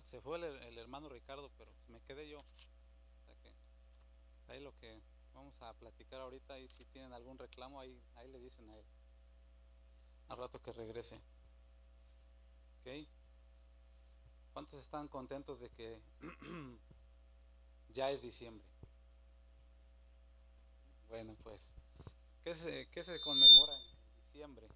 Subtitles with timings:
[0.00, 2.42] Se fue el, hermano Ricardo, pero me quedé yo.
[4.48, 5.00] ahí lo que
[5.34, 8.84] vamos a platicar ahorita y si tienen algún reclamo, ahí, ahí le dicen a él.
[10.28, 11.16] Al rato que regrese.
[12.80, 13.06] ¿Ok?
[14.52, 16.00] ¿Cuántos están contentos de que
[17.94, 18.66] ya es diciembre?
[21.08, 21.72] Bueno, pues,
[22.44, 24.68] ¿qué se, qué se conmemora en diciembre?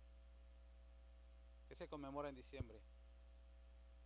[1.69, 2.79] ¿Qué se conmemora en diciembre?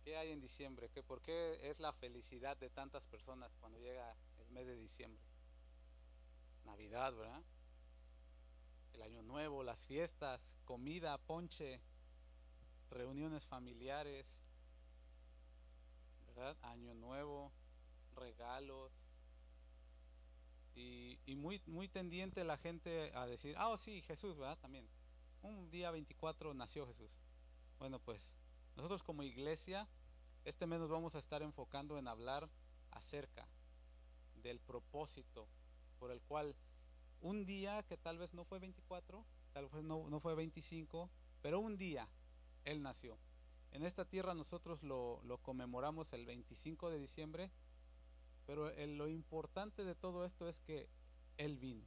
[0.03, 0.89] ¿Qué hay en diciembre?
[0.89, 5.21] ¿Qué, ¿Por qué es la felicidad de tantas personas cuando llega el mes de diciembre?
[6.65, 7.43] Navidad, ¿verdad?
[8.93, 11.79] El año nuevo, las fiestas, comida, ponche,
[12.89, 14.25] reuniones familiares,
[16.27, 16.57] ¿verdad?
[16.63, 17.51] Año nuevo,
[18.15, 18.91] regalos.
[20.73, 24.57] Y, muy, muy tendiente la gente a decir, ah, oh, sí, Jesús, ¿verdad?
[24.59, 24.87] También.
[25.43, 27.11] Un día 24 nació Jesús.
[27.79, 28.40] Bueno, pues
[28.81, 29.87] nosotros como iglesia,
[30.43, 32.49] este mes nos vamos a estar enfocando en hablar
[32.89, 33.47] acerca
[34.41, 35.47] del propósito
[35.99, 36.55] por el cual
[37.21, 41.11] un día que tal vez no fue 24, tal vez no, fue 25,
[41.43, 42.07] pero un día
[42.65, 43.19] Él nació.
[43.71, 47.51] En esta tierra nosotros lo, lo conmemoramos el 25 de diciembre,
[48.47, 50.89] pero lo importante de todo esto es que
[51.37, 51.85] Él vino.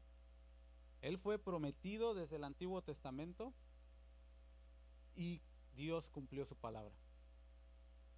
[1.02, 3.52] Él fue prometido desde el Antiguo Testamento
[5.16, 5.42] y
[5.74, 6.94] Dios cumplió su palabra.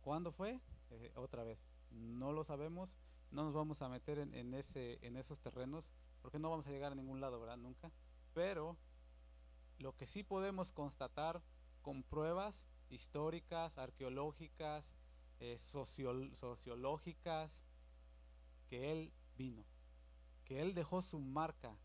[0.00, 0.60] ¿Cuándo fue?
[0.90, 1.58] Eh, otra vez,
[1.90, 2.90] no lo sabemos,
[3.30, 5.90] no nos vamos a meter en, esos terrenos,
[6.22, 7.56] porque no vamos a llegar a ningún lado, ¿verdad?
[7.56, 7.90] Nunca.
[8.34, 8.76] Pero
[9.78, 11.42] lo que sí podemos constatar
[11.82, 14.84] con pruebas históricas, arqueológicas,
[15.40, 17.60] eh, sociológicas,
[18.68, 19.64] que Él vino,
[20.44, 21.76] que Él dejó su marca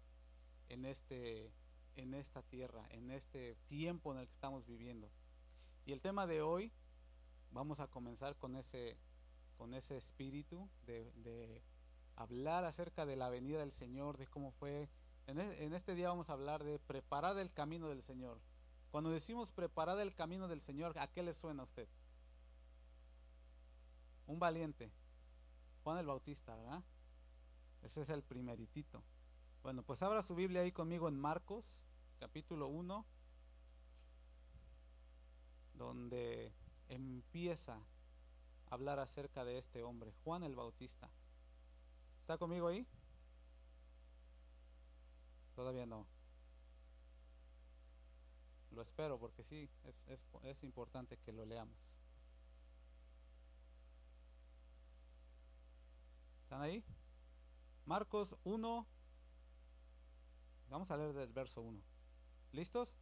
[0.69, 1.51] este,
[1.95, 5.09] en esta tierra, en este tiempo en el que estamos viviendo.
[5.85, 6.71] Y el tema de hoy,
[7.51, 8.97] vamos a comenzar con ese,
[9.57, 11.61] con ese espíritu de,
[12.15, 14.89] hablar acerca de la venida del Señor, de cómo fue.
[15.27, 18.39] En, e, en, este día vamos a hablar de preparar el camino del Señor.
[18.91, 21.87] Cuando decimos preparar el camino del Señor, ¿a qué le suena a usted?
[24.27, 24.91] Un valiente.
[25.83, 26.83] Juan el Bautista, ¿verdad?
[27.81, 29.01] Ese es el primeritito.
[29.63, 31.81] Bueno, pues abra su Biblia ahí conmigo en Marcos,
[32.19, 33.05] capítulo 1,
[35.81, 36.53] donde
[36.89, 41.09] empieza a hablar acerca de este hombre, Juan el Bautista.
[42.21, 42.85] ¿Está conmigo ahí?
[45.55, 46.05] Todavía no.
[48.71, 49.67] Lo espero porque sí,
[50.07, 51.75] es, es importante que lo leamos.
[56.43, 56.83] ¿Están ahí?
[57.85, 58.85] Marcos 1.
[60.69, 61.81] Vamos a leer del verso 1.
[62.53, 62.95] ¿Listos?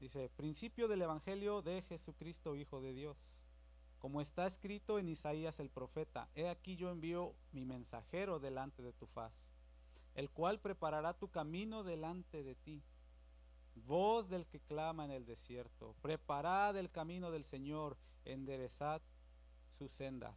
[0.00, 3.16] Dice, principio del Evangelio de Jesucristo, Hijo de Dios.
[3.98, 8.92] Como está escrito en Isaías el profeta, he aquí yo envío mi mensajero delante de
[8.92, 9.32] tu faz,
[10.14, 12.82] el cual preparará tu camino delante de ti.
[13.86, 19.00] Voz del que clama en el desierto, preparad el camino del Señor, enderezad
[19.78, 20.36] sus sendas.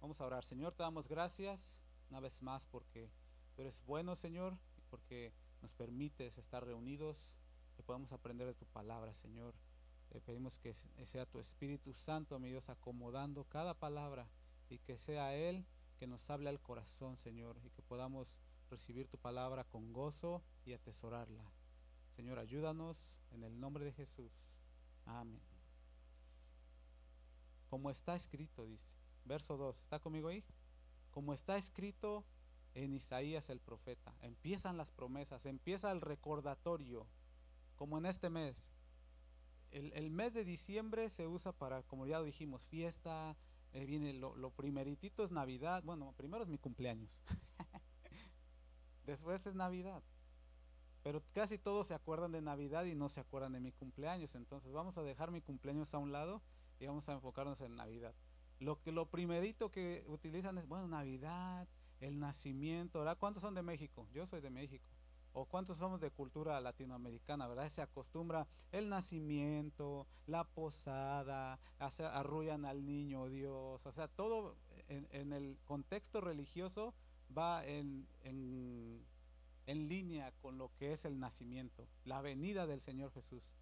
[0.00, 0.44] Vamos a orar.
[0.44, 1.78] Señor, te damos gracias
[2.10, 3.10] una vez más porque
[3.56, 4.56] tú eres bueno, Señor,
[4.90, 7.16] porque nos permites estar reunidos
[7.78, 9.54] que podamos aprender de tu palabra, Señor.
[10.08, 10.74] Te pedimos que
[11.06, 14.28] sea tu Espíritu Santo, mi Dios, acomodando cada palabra
[14.68, 15.64] y que sea Él
[15.96, 18.26] que nos hable al corazón, Señor, y que podamos
[18.68, 21.44] recibir tu palabra con gozo y atesorarla.
[22.16, 22.96] Señor, ayúdanos
[23.30, 24.32] en el nombre de Jesús.
[25.06, 25.40] Amén.
[27.70, 28.90] Como está escrito, dice,
[29.24, 30.42] verso 2, ¿está conmigo ahí?
[31.12, 32.24] Como está escrito
[32.74, 37.06] en Isaías el profeta, empiezan las promesas, empieza el recordatorio
[37.78, 38.62] como en este mes.
[39.70, 43.36] El, mes de diciembre se usa para, como ya dijimos, fiesta,
[43.72, 47.20] eh, viene lo, lo, primeritito es Navidad, bueno, primero es mi cumpleaños,
[49.06, 50.02] después es Navidad,
[51.02, 54.72] pero casi todos se acuerdan de Navidad y no se acuerdan de mi cumpleaños, entonces
[54.72, 56.40] vamos a dejar mi cumpleaños a un lado
[56.80, 58.14] y vamos a enfocarnos en Navidad.
[58.58, 61.68] Lo que lo primerito que utilizan es, bueno, Navidad,
[62.00, 63.18] el nacimiento, ¿verdad?
[63.18, 64.08] ¿Cuántos son de México?
[64.14, 64.97] Yo soy de México
[65.38, 67.70] o cuántos somos de cultura latinoamericana, ¿verdad?
[67.70, 74.56] Se acostumbra el nacimiento, la posada, arrullan al niño Dios, o sea, todo
[74.88, 76.92] en, el contexto religioso
[77.36, 79.06] va en, en,
[79.66, 83.52] en línea con lo que es el nacimiento, la venida del Señor Jesús.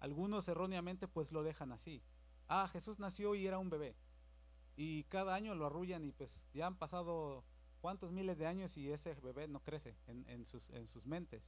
[0.00, 2.02] Algunos erróneamente pues lo dejan así.
[2.48, 3.94] Ah, Jesús nació y era un bebé.
[4.74, 7.44] Y cada año lo arrullan y pues ya han pasado
[7.82, 11.42] cuántos miles de años y ese bebé no crece en, sus, en sus mentes.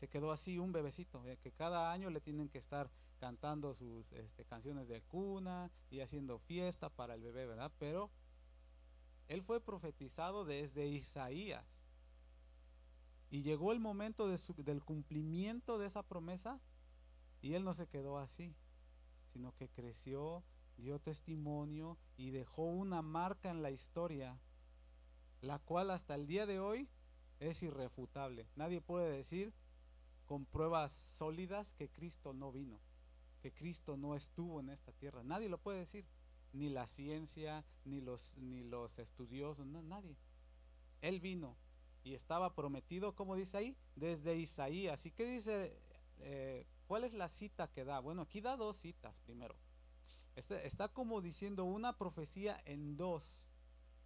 [0.00, 4.10] Se quedó así un bebecito, eh, que cada año le tienen que estar cantando sus
[4.12, 7.70] este, canciones de cuna y haciendo fiesta para el bebé, ¿verdad?
[7.78, 8.10] Pero
[9.28, 11.66] él fue profetizado desde Isaías.
[13.30, 16.58] Y llegó el momento del cumplimiento de esa promesa
[17.42, 18.56] y él no se quedó así,
[19.32, 20.42] sino que creció,
[20.78, 24.40] dio testimonio y dejó una marca en la historia,
[25.40, 26.88] la cual hasta el día de hoy
[27.38, 28.46] es irrefutable.
[28.56, 29.52] Nadie puede decir
[30.26, 32.80] con pruebas sólidas que Cristo no vino
[33.40, 35.22] que Cristo no estuvo en esta tierra.
[35.24, 36.04] Nadie lo puede decir,
[36.52, 40.16] ni la ciencia, ni los, ni los estudiosos, nadie.
[41.00, 41.56] Él vino
[42.04, 45.04] y estaba prometido, como dice ahí, desde Isaías.
[45.06, 45.76] ¿Y qué dice?
[46.18, 48.00] Eh, ¿Cuál es la cita que da?
[48.00, 49.56] Bueno, aquí da dos citas primero.
[50.36, 53.24] Está, está como diciendo una profecía en dos,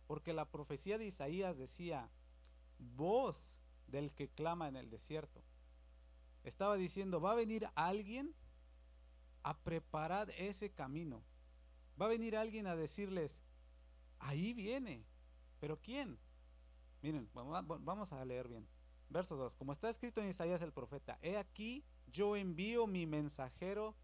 [0.07, 2.09] porque la profecía de Isaías decía,
[2.79, 3.57] voz
[3.87, 5.43] del que clama en el desierto.
[6.43, 8.35] Estaba diciendo, va a venir alguien
[9.43, 11.23] a preparar ese camino.
[12.01, 13.39] Va a venir alguien a decirles,
[14.19, 15.05] ahí viene,
[15.61, 16.19] pero ¿quién?
[17.03, 18.67] Miren, vamos a leer bien.
[19.11, 23.95] Verso 2, como está escrito en Isaías el profeta, he aquí yo envío mi mensajero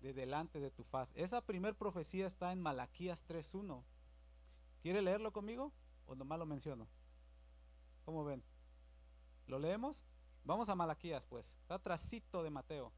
[0.00, 1.10] de delante de tu faz.
[1.14, 3.82] Esa primer profecía está en Malaquías 3.1.
[4.82, 5.72] ¿Quiere leerlo conmigo
[6.06, 6.86] o nomás lo menciono?
[8.04, 8.42] ¿Cómo ven?
[9.46, 10.04] ¿Lo leemos?
[10.44, 12.92] Vamos a Malaquías pues, está trasito de Mateo,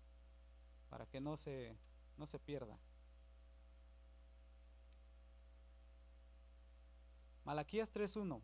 [0.88, 1.76] para que no se
[2.16, 2.78] no se pierda.
[7.44, 8.40] Malaquías 3.1.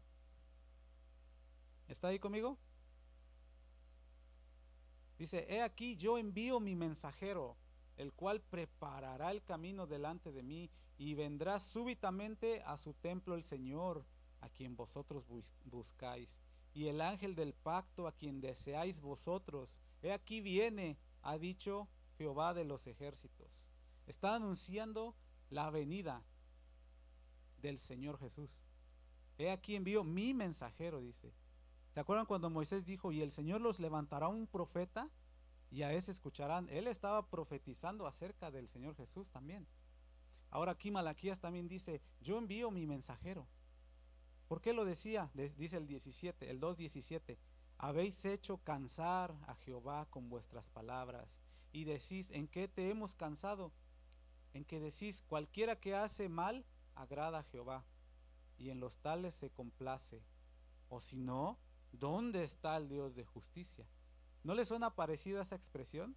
[1.86, 2.58] ¿Está ahí conmigo?
[5.18, 7.56] Dice, he aquí yo envío mi mensajero,
[7.96, 13.44] el cual preparará el camino delante de mí, y vendrá súbitamente a su templo el
[13.44, 14.04] Señor,
[14.40, 15.24] a quien vosotros
[15.64, 16.28] buscáis,
[16.74, 19.70] y el ángel del pacto, a quien deseáis vosotros.
[20.02, 23.48] He aquí viene, ha dicho Jehová de los ejércitos.
[24.06, 25.14] Está anunciando
[25.50, 26.22] la venida
[27.62, 28.50] del Señor Jesús.
[29.38, 31.32] He aquí envío mi mensajero, dice.
[31.94, 35.08] ¿Se acuerdan cuando Moisés dijo, y el Señor los levantará un profeta
[35.70, 36.68] y a ese escucharán?
[36.70, 39.66] Él estaba profetizando acerca del Señor Jesús también.
[40.50, 43.46] Ahora aquí Malaquías también dice, yo envío mi mensajero.
[44.48, 45.30] ¿Por qué lo decía?
[45.34, 47.36] Dice el 17, el 2.17.
[47.76, 51.28] Habéis hecho cansar a Jehová con vuestras palabras
[51.72, 53.72] y decís, ¿en qué te hemos cansado?
[54.54, 56.64] en que decís, cualquiera que hace mal,
[56.94, 57.84] agrada a Jehová,
[58.58, 60.22] y en los tales se complace.
[60.88, 61.58] O si no,
[61.92, 63.86] ¿dónde está el Dios de justicia?
[64.42, 66.16] ¿No le suena parecida esa expresión?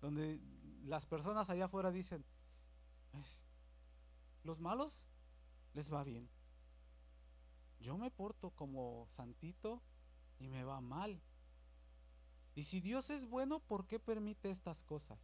[0.00, 0.40] Donde
[0.84, 2.24] las personas allá afuera dicen,
[4.44, 5.02] los malos
[5.74, 6.28] les va bien.
[7.80, 9.82] Yo me porto como santito
[10.38, 11.20] y me va mal.
[12.54, 15.20] Y si Dios es bueno, ¿por qué permite estas cosas?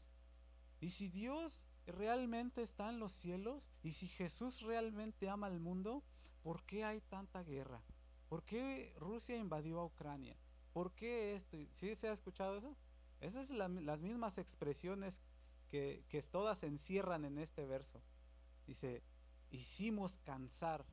[0.81, 6.03] Y si Dios realmente está en los cielos y si Jesús realmente ama al mundo,
[6.43, 7.83] ¿por qué hay tanta guerra?
[8.29, 10.37] ¿Por qué Rusia invadió a Ucrania?
[10.73, 11.57] ¿Por qué esto?
[11.75, 12.77] ¿Sí se ha escuchado eso?
[13.21, 15.19] Esas son las mismas expresiones
[16.09, 18.00] que, todas se encierran en este verso.
[18.67, 19.03] Dice,
[19.50, 20.85] hicimos cansar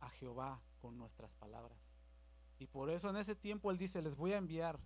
[0.00, 1.78] a Jehová con nuestras palabras.
[2.58, 4.80] Y por eso en ese tiempo Él dice, les voy a enviar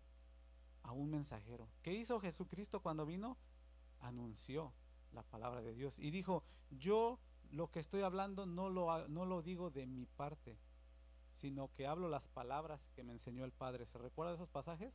[0.83, 1.69] a un mensajero.
[1.83, 3.37] ¿Qué hizo Jesucristo cuando vino?
[4.01, 4.73] anunció
[5.13, 7.19] la palabra de Dios y dijo, yo
[7.51, 10.57] lo que estoy hablando no lo, no lo digo de mi parte,
[11.33, 13.87] sino que hablo las palabras que me enseñó el Padre.
[13.87, 14.95] ¿Se recuerda de esos pasajes?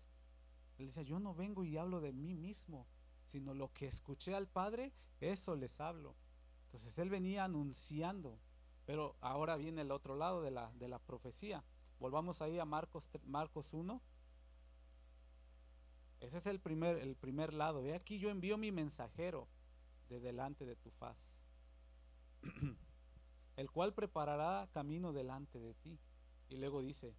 [0.77, 2.87] Él dice, yo no vengo y hablo de mí mismo,
[3.33, 6.13] sino lo que escuché al Padre, eso les hablo.
[6.65, 8.37] Entonces él venía anunciando,
[8.85, 11.63] pero ahora viene el otro lado de la, de la profecía.
[11.99, 13.99] Volvamos ahí a Marcos, Marcos 1,
[16.19, 17.81] ese es el primer, el primer lado.
[17.81, 19.47] Ve aquí, yo envío mi mensajero
[20.09, 21.17] de delante de tu faz,
[23.57, 25.99] el cual preparará camino delante de ti.
[26.49, 27.15] Y luego dice,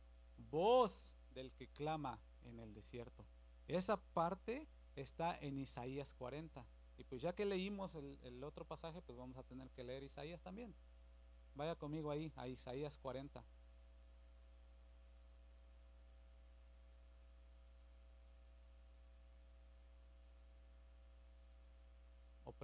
[0.49, 3.27] voz del que clama en el desierto.
[3.67, 6.65] Esa parte está en Isaías 40.
[6.97, 10.41] Y pues ya que leímos el, otro pasaje, pues vamos a tener que leer Isaías
[10.43, 10.75] también.
[11.55, 13.45] Vaya conmigo ahí, a Isaías 40.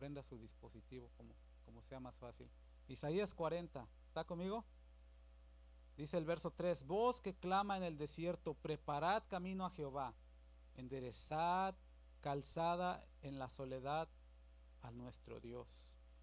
[0.00, 1.34] prenda su dispositivo como,
[1.66, 2.48] como sea más fácil.
[2.88, 4.64] Isaías 40, ¿está conmigo?
[5.96, 10.14] Dice el verso 3, voz que clama en el desierto, preparad camino a Jehová,
[10.76, 11.74] enderezad
[12.20, 14.08] calzada en la soledad
[14.82, 15.68] a nuestro Dios.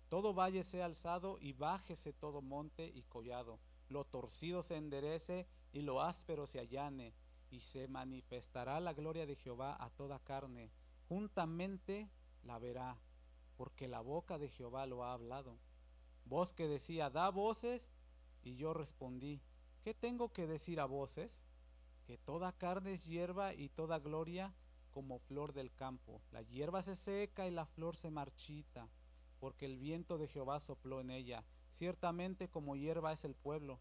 [0.10, 3.60] Todo valle sea alzado y bájese todo monte y collado.
[3.90, 7.14] Lo torcido se enderece y lo áspero se allane,
[7.50, 10.72] y se manifestará la gloria de Jehová a toda carne.
[11.08, 12.10] Juntamente
[12.44, 12.98] la verá,
[13.56, 15.58] porque la boca de Jehová lo ha hablado.
[16.26, 17.90] Voz que decía, da voces,
[18.44, 19.42] y yo respondí,
[19.84, 21.44] ¿qué tengo que decir a voces?
[22.06, 24.54] Que toda carne es hierba y toda gloria
[24.98, 26.24] como flor del campo.
[26.32, 28.90] La hierba se seca y la flor se marchita,
[29.40, 31.44] porque el viento de Jehová sopló en ella.
[31.76, 33.80] Ciertamente como hierba es el pueblo.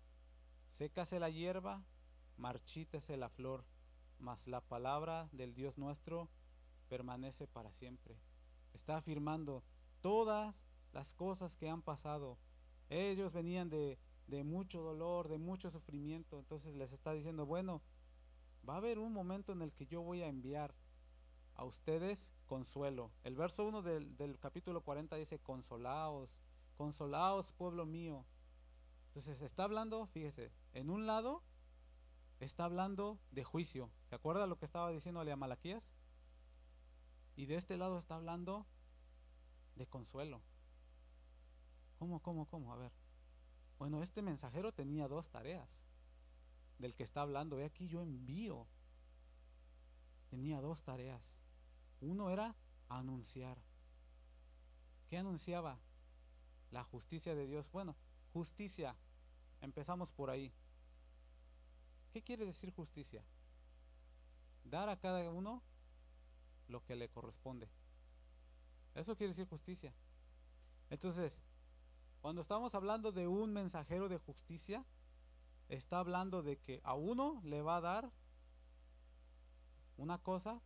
[0.69, 1.83] Sécase la hierba,
[2.37, 3.65] marchítese la flor,
[4.19, 6.29] mas la palabra del Dios nuestro
[6.91, 8.19] permanece para siempre.
[8.75, 9.63] Está afirmando
[10.03, 10.55] todas
[10.93, 12.37] las cosas que han pasado.
[12.91, 16.39] Ellos venían de, de mucho dolor, de mucho sufrimiento.
[16.39, 17.81] Entonces les está diciendo, bueno,
[18.69, 20.75] va a haber un momento en el que yo voy a enviar
[21.57, 23.11] a ustedes consuelo.
[23.25, 26.31] El verso 1 del, del, capítulo 40 dice, consolaos,
[26.77, 28.25] consolaos pueblo mío.
[29.09, 31.43] Entonces está hablando, fíjese, en un lado
[32.41, 33.91] está hablando de juicio.
[34.09, 35.83] ¿Se acuerda lo que estaba diciéndole a Malaquías?
[37.35, 38.67] Y de este lado está hablando
[39.75, 40.41] de consuelo.
[41.99, 42.73] ¿Cómo, cómo, cómo?
[42.73, 42.93] A ver.
[43.79, 45.69] Bueno, este mensajero tenía dos tareas.
[46.79, 48.67] Del que está hablando, ve aquí yo envío.
[50.31, 51.23] Tenía dos tareas.
[52.01, 52.55] Uno era
[52.89, 53.59] anunciar.
[55.09, 55.79] ¿Qué anunciaba?
[56.71, 57.71] La justicia de Dios.
[57.73, 57.95] Bueno,
[58.33, 58.97] justicia.
[59.61, 60.53] Empezamos por ahí.
[62.13, 63.23] ¿Qué quiere decir justicia?
[64.65, 65.63] Dar a cada uno
[66.69, 67.69] lo que le corresponde.
[68.95, 69.93] Eso quiere decir justicia.
[70.91, 71.39] Entonces,
[72.21, 74.85] cuando estamos hablando de un mensajero de justicia,
[75.69, 78.11] está hablando de que a uno le va a dar
[79.97, 80.61] una cosa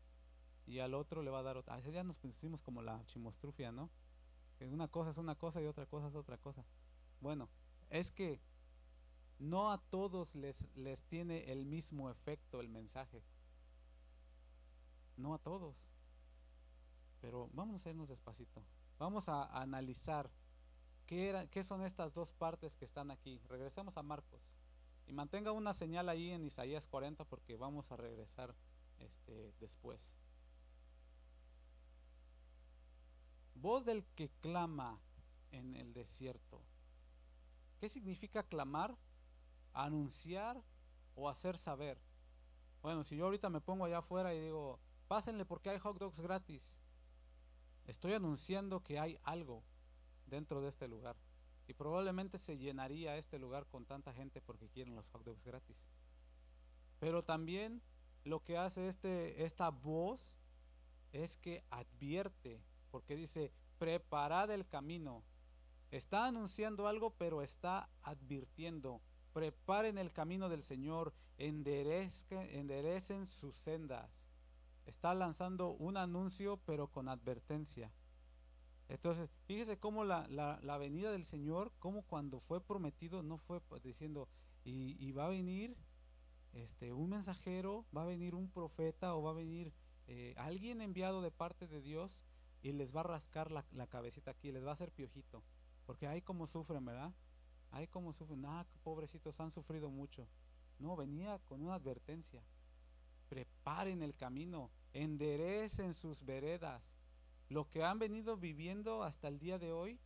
[0.70, 1.80] y al otro le va a dar otra.
[1.80, 3.90] Ya nos pusimos como la chimostrufia, ¿no?
[4.56, 6.64] Que una cosa es una cosa y otra cosa es otra cosa.
[7.20, 7.48] Bueno,
[7.90, 8.40] es que
[9.40, 13.20] no a todos les, les tiene el mismo efecto el mensaje.
[15.16, 15.74] No a todos.
[17.20, 18.62] Pero vamos a irnos despacito.
[18.98, 20.30] Vamos a, analizar
[21.06, 23.40] qué, era, qué son estas dos partes que están aquí.
[23.48, 24.40] Regresemos a Marcos.
[25.08, 28.54] Y mantenga una señal ahí en Isaías 40 porque vamos a regresar
[29.00, 30.00] este, después.
[33.60, 34.98] Voz del que clama
[35.50, 36.62] en el desierto.
[37.78, 38.96] ¿Qué significa clamar?
[39.72, 40.62] Anunciar
[41.14, 41.98] o hacer saber.
[42.82, 46.20] Bueno, si yo ahorita me pongo allá afuera y digo, pásenle porque hay hot dogs
[46.20, 46.62] gratis.
[47.86, 49.62] Estoy anunciando que hay algo
[50.26, 51.16] dentro de este lugar.
[51.68, 55.76] Y probablemente se llenaría este lugar con tanta gente porque quieren los hot dogs gratis.
[56.98, 57.82] Pero también
[58.24, 60.34] lo que hace este, esta voz
[61.12, 65.24] es que advierte, porque dice, preparad el camino.
[65.90, 69.00] Está anunciando algo, pero está advirtiendo.
[69.32, 74.10] Preparen el camino del Señor, enderecen sus sendas.
[74.86, 77.92] Está lanzando un anuncio, pero con advertencia.
[78.88, 84.28] Entonces, fíjese cómo la, la, venida del Señor, como cuando fue prometido, no fue diciendo,
[84.64, 85.76] y, y, va a venir
[86.52, 89.72] este, un mensajero, va a venir un profeta o va a venir
[90.08, 92.18] eh, alguien enviado de parte de Dios
[92.62, 95.42] y les va a rascar la, la, cabecita aquí, les va a hacer piojito.
[95.86, 97.12] Porque hay como sufren, ¿verdad?
[97.72, 100.26] Hay como sufren, ah, pobrecitos, han sufrido mucho.
[100.78, 102.42] No, venía con una advertencia.
[103.28, 106.82] Preparen el camino, enderecen sus veredas
[107.50, 109.98] lo que han venido viviendo hasta el día de hoy,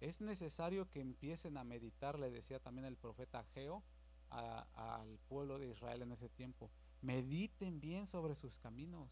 [0.00, 3.82] es necesario que empiecen a meditar, le decía también el profeta Geo
[4.30, 6.70] al pueblo de Israel en ese tiempo.
[7.02, 9.10] Mediten bien sobre sus caminos,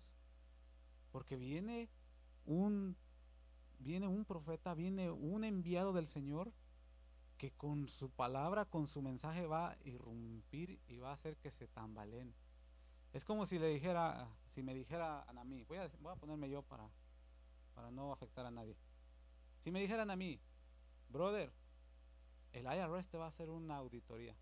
[1.11, 1.88] porque viene
[2.47, 2.97] un,
[3.79, 6.53] viene un profeta, viene un enviado del Señor
[7.39, 11.51] que con su palabra, con su mensaje va a irrumpir y va a hacer que
[11.51, 12.35] se tambaleen.
[13.13, 16.49] Es como si le dijera, si me dijera a mí, voy a, voy a ponerme
[16.49, 16.89] yo para
[17.75, 18.77] para no afectar a nadie.
[19.63, 20.41] Si me dijeran a mí,
[21.09, 21.53] brother,
[22.53, 24.35] el IRS te va a hacer una auditoría.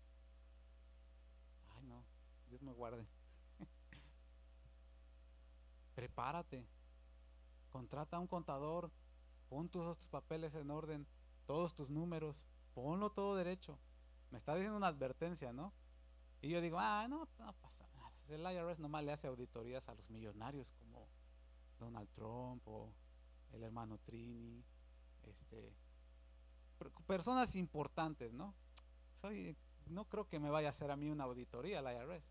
[1.75, 2.03] Ay, no,
[2.49, 3.05] Dios me guarde.
[5.95, 6.65] Prepárate.
[7.73, 8.91] Contrata a un contador.
[9.49, 11.07] Pon tus, tus papeles en orden.
[11.47, 12.37] Todos tus números.
[12.75, 13.79] Ponlo todo derecho.
[14.29, 15.73] Me está diciendo una advertencia, ¿no?
[16.41, 18.11] Y yo digo, ah, no, no pasa nada.
[18.27, 21.07] El IRS nomás le hace auditorías a los millonarios como
[21.79, 22.93] Donald Trump o
[23.53, 24.63] el hermano Trini,
[25.23, 25.73] este,
[27.07, 28.53] personas importantes, ¿no?
[29.19, 29.55] Soy,
[29.87, 32.23] no creo que me vaya a hacer a mí una auditoría la IRS.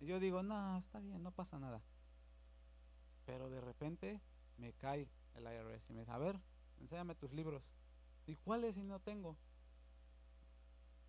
[0.00, 1.82] Y yo digo, no, está bien, no pasa nada.
[3.26, 4.20] Pero de repente
[4.58, 6.40] me cae el IRS y me dice, a ver,
[6.80, 7.62] enséñame tus libros.
[8.26, 9.36] ¿Y cuáles si no tengo?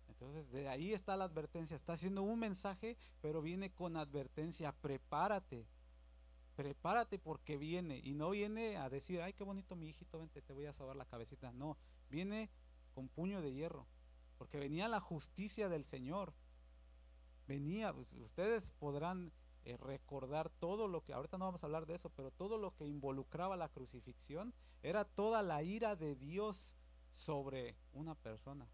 [0.08, 1.76] Entonces de ahí está la advertencia.
[1.76, 4.72] Está haciendo un mensaje, pero viene con advertencia.
[4.72, 5.66] Prepárate.
[6.56, 8.00] prepárate porque viene.
[8.02, 10.96] Y no viene a decir, ay, qué bonito mi hijito, vente, te voy a salvar
[10.96, 11.52] la cabecita.
[11.52, 11.76] No,
[12.10, 12.50] viene
[12.94, 13.86] con puño de hierro,
[14.38, 16.32] porque venía la justicia del Señor.
[17.46, 19.32] Venía, ustedes podrán
[19.64, 22.74] eh, recordar todo lo que, ahorita no vamos a hablar de eso, pero todo lo
[22.74, 26.76] que involucraba la crucifixión era toda la ira de Dios
[27.10, 28.66] sobre una persona.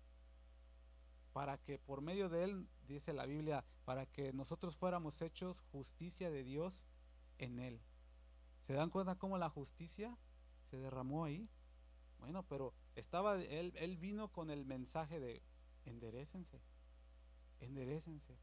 [1.33, 6.31] Para que por medio de él, dice la Biblia, para que nosotros fuéramos hechos justicia
[6.31, 6.85] de Dios
[7.39, 7.81] en él.
[8.61, 10.17] ¿Se dan cuenta cómo la justicia
[10.71, 11.49] se derramó ahí?
[12.19, 15.43] Bueno, pero estaba él, él vino con el mensaje de
[15.85, 16.61] enderecense,
[17.61, 18.39] enderecense,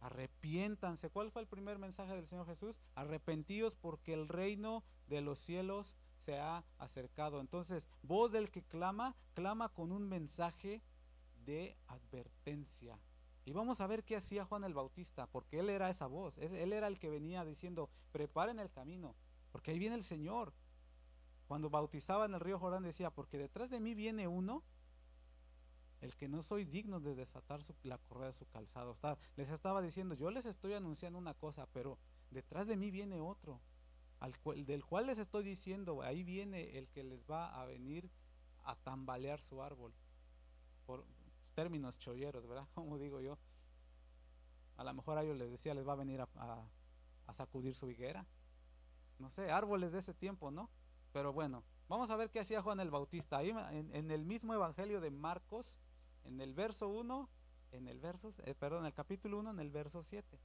[0.00, 1.10] arrepiéntanse.
[1.10, 2.76] ¿Cuál fue el primer mensaje del Señor Jesús?
[2.94, 7.40] Arrepentíos porque el reino de los cielos se ha acercado.
[7.40, 10.82] Entonces, voz del que clama, clama con un mensaje
[11.44, 12.98] de advertencia.
[13.44, 16.72] Y vamos a ver qué hacía Juan el Bautista, porque él era esa voz, él
[16.72, 19.14] era el que venía diciendo, preparen el camino,
[19.52, 20.52] porque ahí viene el Señor.
[21.46, 24.62] Cuando bautizaba en el río Jordán decía, porque detrás de mí viene uno,
[26.00, 28.94] el que no soy digno de desatar la correa de su calzado.
[29.36, 31.98] les estaba diciendo, yo les estoy anunciando una cosa, pero
[32.30, 33.60] detrás de mí viene otro,
[34.20, 38.10] al del cual les estoy diciendo, ahí viene el que les va a venir
[38.64, 39.92] a tambalear su árbol.
[40.86, 41.04] Por,
[41.58, 42.68] términos cholleros, ¿verdad?
[42.74, 43.36] Como digo yo.
[44.76, 48.24] A lo mejor a ellos les decía, les va a venir a, sacudir su higuera.
[49.18, 50.70] No sé, árboles de ese tiempo, ¿no?
[51.12, 53.38] Pero bueno, vamos a ver qué hacía Juan el Bautista.
[53.38, 55.72] Ahí en, el mismo evangelio de Marcos,
[56.28, 57.28] en el verso 1,
[57.72, 60.38] en el eh, perdón, el capítulo 1, en el verso 7.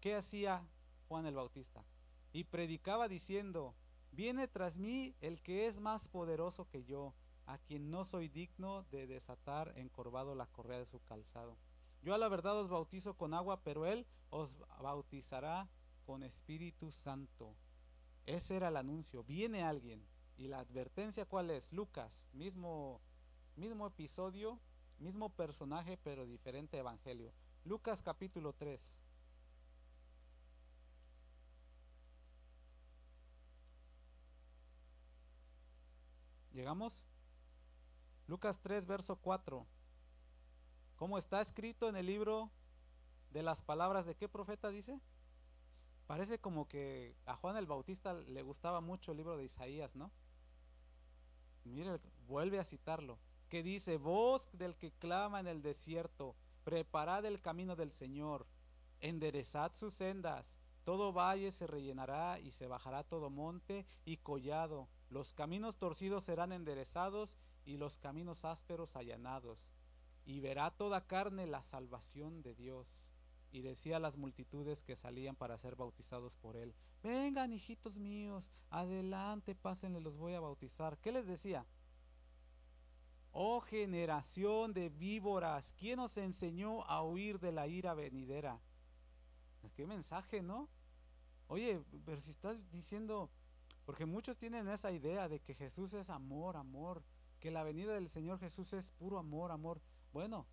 [0.00, 0.66] ¿Qué hacía
[1.06, 1.84] Juan el Bautista?
[2.32, 3.74] Y predicaba diciendo,
[4.10, 7.14] viene tras mí el que es más poderoso que yo
[7.46, 11.56] a quien no soy digno de desatar encorvado la correa de su calzado.
[12.02, 15.68] Yo a la verdad os bautizo con agua, pero él os bautizará
[16.04, 17.54] con Espíritu Santo.
[18.26, 19.22] Ese era el anuncio.
[19.22, 20.04] Viene alguien.
[20.36, 21.72] Y la advertencia cuál es?
[21.72, 23.00] Lucas, mismo,
[23.56, 24.60] mismo episodio,
[24.98, 27.32] mismo personaje, pero diferente evangelio.
[27.64, 28.80] Lucas capítulo 3.
[36.52, 37.04] ¿Llegamos?
[38.26, 39.66] Lucas 3, verso 4.
[40.96, 42.50] Como está escrito en el libro
[43.30, 45.00] de las palabras de qué profeta dice?
[46.08, 50.10] Parece como que a Juan el Bautista le gustaba mucho el libro de Isaías, ¿no?
[51.64, 53.18] Mire, vuelve a citarlo.
[53.48, 58.46] Que dice, voz del que clama en el desierto, preparad el camino del Señor,
[59.00, 65.32] enderezad sus sendas, todo valle se rellenará y se bajará todo monte y collado, los
[65.32, 69.58] caminos torcidos serán enderezados y los caminos ásperos allanados,
[70.26, 73.02] y verá toda carne la salvación de Dios.
[73.50, 78.44] Y decía a las multitudes que salían para ser bautizados por él, vengan hijitos míos,
[78.68, 80.98] adelante, pásenle, los voy a bautizar.
[80.98, 81.64] ¿Qué les decía?
[83.40, 88.58] Oh generación de víboras, ¿quién os enseñó a huir de la ira venidera?
[89.76, 90.68] Qué mensaje, ¿no?
[91.46, 93.30] Oye, pero si estás diciendo,
[93.84, 97.04] porque muchos tienen esa idea de que Jesús es amor, amor,
[97.38, 99.80] que la venida del Señor Jesús es puro amor, amor.
[100.12, 100.44] Bueno,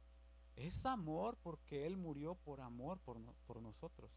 [0.56, 3.18] es amor porque Él murió por amor por,
[3.48, 4.12] por nosotros.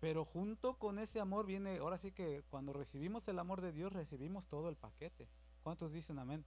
[0.00, 3.92] Pero junto con ese amor viene, ahora sí que cuando recibimos el amor de Dios
[3.92, 5.28] recibimos todo el paquete.
[5.62, 6.44] ¿Cuántos dicen amén?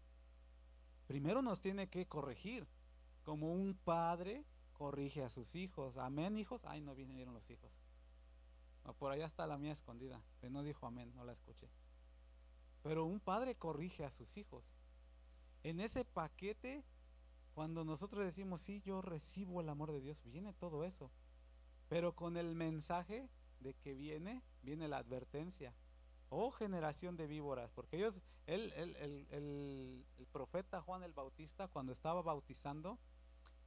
[1.12, 2.66] Primero nos tiene que corregir,
[3.26, 5.98] como un padre corrige a sus hijos.
[5.98, 6.64] Amén, hijos.
[6.64, 7.70] Ay, no vinieron los hijos.
[8.98, 10.24] por allá está la mía escondida.
[10.40, 11.68] Pero no dijo amén, no la escuché.
[12.82, 14.64] Pero un padre corrige a sus hijos.
[15.64, 16.86] En ese paquete,
[17.56, 21.12] cuando nosotros decimos, sí, yo recibo el amor de Dios, viene todo eso.
[21.90, 23.28] Pero con el mensaje
[23.60, 25.74] de que viene, viene la advertencia.
[26.34, 32.98] Oh generación de víboras, porque ellos, el, el, profeta Juan el Bautista, cuando estaba bautizando,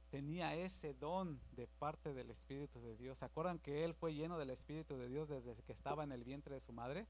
[0.09, 3.19] tenía ese don de parte del Espíritu de Dios.
[3.19, 6.23] ¿Se acuerdan que él fue lleno del Espíritu de Dios desde que estaba en el
[6.23, 7.05] vientre de su madre?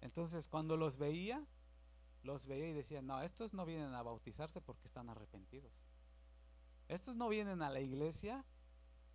[0.00, 1.44] Entonces, cuando los veía,
[2.22, 5.72] los veía y decía, no, estos no vienen a bautizarse porque están arrepentidos.
[6.88, 8.46] Estos no vienen a la iglesia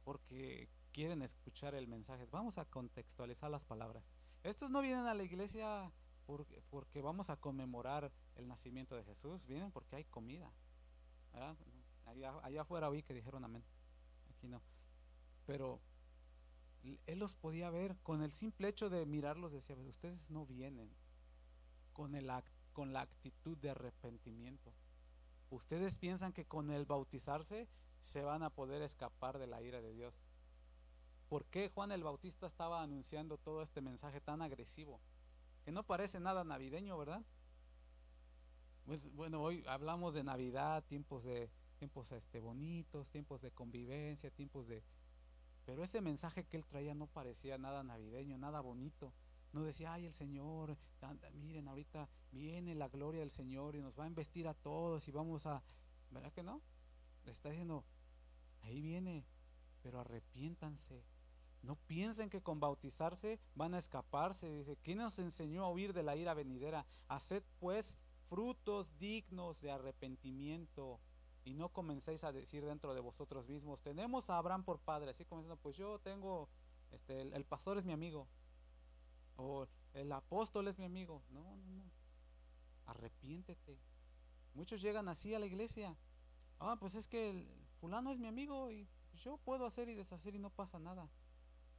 [0.03, 2.27] porque quieren escuchar el mensaje.
[2.29, 4.03] Vamos a contextualizar las palabras.
[4.43, 5.91] Estos no vienen a la iglesia
[6.25, 9.45] porque, porque vamos a conmemorar el nacimiento de Jesús.
[9.45, 10.51] Vienen porque hay comida.
[12.05, 13.63] Allá, allá afuera oí que dijeron amén.
[14.29, 14.61] Aquí no.
[15.45, 15.79] Pero
[17.05, 19.51] él los podía ver con el simple hecho de mirarlos.
[19.51, 20.89] Decía, ustedes no vienen
[21.93, 22.31] con el
[22.73, 24.73] con la actitud de arrepentimiento.
[25.49, 27.67] Ustedes piensan que con el bautizarse
[28.01, 30.13] se van a poder escapar de la ira de Dios.
[31.29, 34.99] Por qué Juan el Bautista estaba anunciando todo este mensaje tan agresivo,
[35.63, 37.23] que no parece nada navideño, ¿verdad?
[38.85, 44.67] Pues bueno, hoy hablamos de Navidad, tiempos de tiempos este bonitos, tiempos de convivencia, tiempos
[44.67, 44.83] de
[45.69, 49.13] pero ese mensaje que él traía no parecía nada navideño, nada bonito.
[49.53, 50.75] No decía, ay, el Señor,
[51.35, 55.11] miren, ahorita viene la gloria del Señor y nos va a investir a todos y
[55.11, 55.61] vamos a...
[56.09, 56.59] ¿Verdad que no?
[57.25, 57.83] Le está diciendo,
[58.63, 59.23] ahí viene,
[59.83, 61.03] pero arrepiéntanse.
[61.61, 64.49] No piensen que con bautizarse van a escaparse.
[64.49, 66.85] Dice, ¿quién nos enseñó a huir de la ira venidera?
[67.07, 67.97] Haced pues
[68.29, 70.99] frutos dignos de arrepentimiento
[71.43, 75.25] y no comencéis a decir dentro de vosotros mismos, tenemos a Abraham por padre, así
[75.25, 76.47] como diciendo, pues yo tengo,
[76.91, 78.27] este, el, pastor es mi amigo,
[79.35, 81.23] o el apóstol es mi amigo.
[81.31, 81.83] No, no, no.
[82.85, 83.79] Arrepiéntete.
[84.53, 85.95] Muchos llegan así a la iglesia.
[86.59, 87.47] Ah, pues es que el
[87.79, 88.87] fulano es mi amigo y
[89.23, 91.09] yo puedo hacer y deshacer y no pasa nada.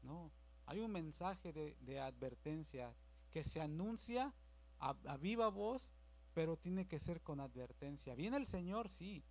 [0.03, 0.31] No,
[0.67, 2.95] hay un mensaje de, advertencia
[3.31, 4.35] que se anuncia
[4.79, 5.91] a, a viva voz,
[6.35, 8.15] pero tiene que ser con advertencia.
[8.15, 9.25] Viene el Señor, sí,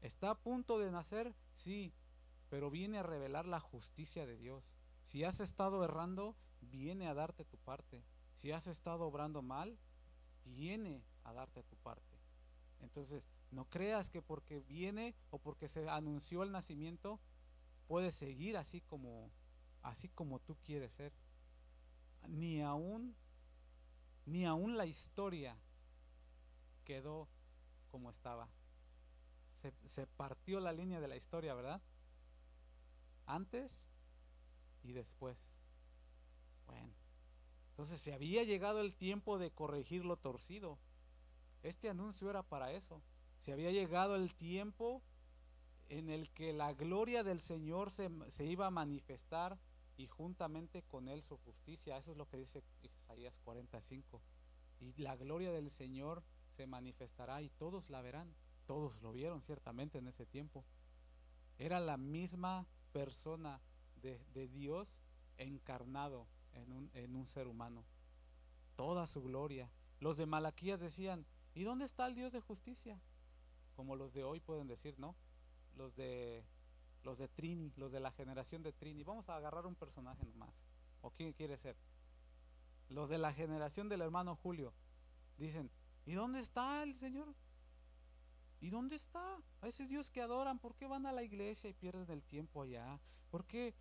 [0.00, 1.34] ¿Está a punto de nacer?
[1.52, 1.92] Sí,
[2.48, 4.70] pero viene a revelar la justicia de Dios.
[5.02, 8.04] Si has estado errando, viene a darte tu parte.
[8.36, 9.76] Si has estado obrando mal,
[10.44, 12.16] viene a darte tu parte.
[12.80, 17.18] Entonces, no creas que porque viene o porque se anunció el nacimiento,
[17.88, 19.30] puedes seguir así como
[19.82, 21.12] así como tú quieres ser.
[22.28, 23.14] Ni aún
[24.26, 25.56] ni aún la historia
[26.84, 27.28] quedó
[27.90, 28.48] como estaba
[29.86, 31.80] se, partió la línea de la historia, ¿verdad?
[33.26, 33.80] Antes
[34.82, 35.36] y después.
[36.66, 36.92] Bueno,
[37.70, 40.78] entonces se había llegado el tiempo de corregir lo torcido.
[41.62, 43.02] Este anuncio era para eso.
[43.36, 45.02] Se había llegado el tiempo
[45.88, 49.58] en el que la gloria del Señor se, se, iba a manifestar
[49.98, 51.98] y juntamente con él su justicia.
[51.98, 54.22] Eso es lo que dice Isaías 45.
[54.80, 56.22] Y la gloria del Señor
[56.56, 58.32] se manifestará y todos la verán.
[58.66, 60.64] Todos lo vieron ciertamente en ese tiempo.
[61.58, 63.60] Era la misma persona
[64.00, 64.88] de, Dios
[65.36, 67.84] encarnado en un, en un ser humano.
[68.76, 69.68] Toda su gloria.
[69.98, 73.00] Los de Malaquías decían, ¿y dónde está el Dios de justicia?
[73.74, 75.16] Como los de hoy pueden decir, ¿no?
[75.76, 76.44] Los de
[77.08, 79.02] los de Trini, los de la generación de Trini.
[79.02, 80.54] Vamos a agarrar un personaje nomás.
[81.00, 81.74] ¿O quién quiere ser?
[82.90, 84.74] Los de la generación del hermano Julio
[85.38, 85.70] dicen,
[86.04, 87.34] ¿y dónde está el Señor?
[88.60, 89.38] ¿Y dónde está?
[89.62, 92.60] A ese Dios que adoran, ¿por qué van a la iglesia y pierden el tiempo
[92.60, 93.00] allá?
[93.30, 93.74] ¿Por qué?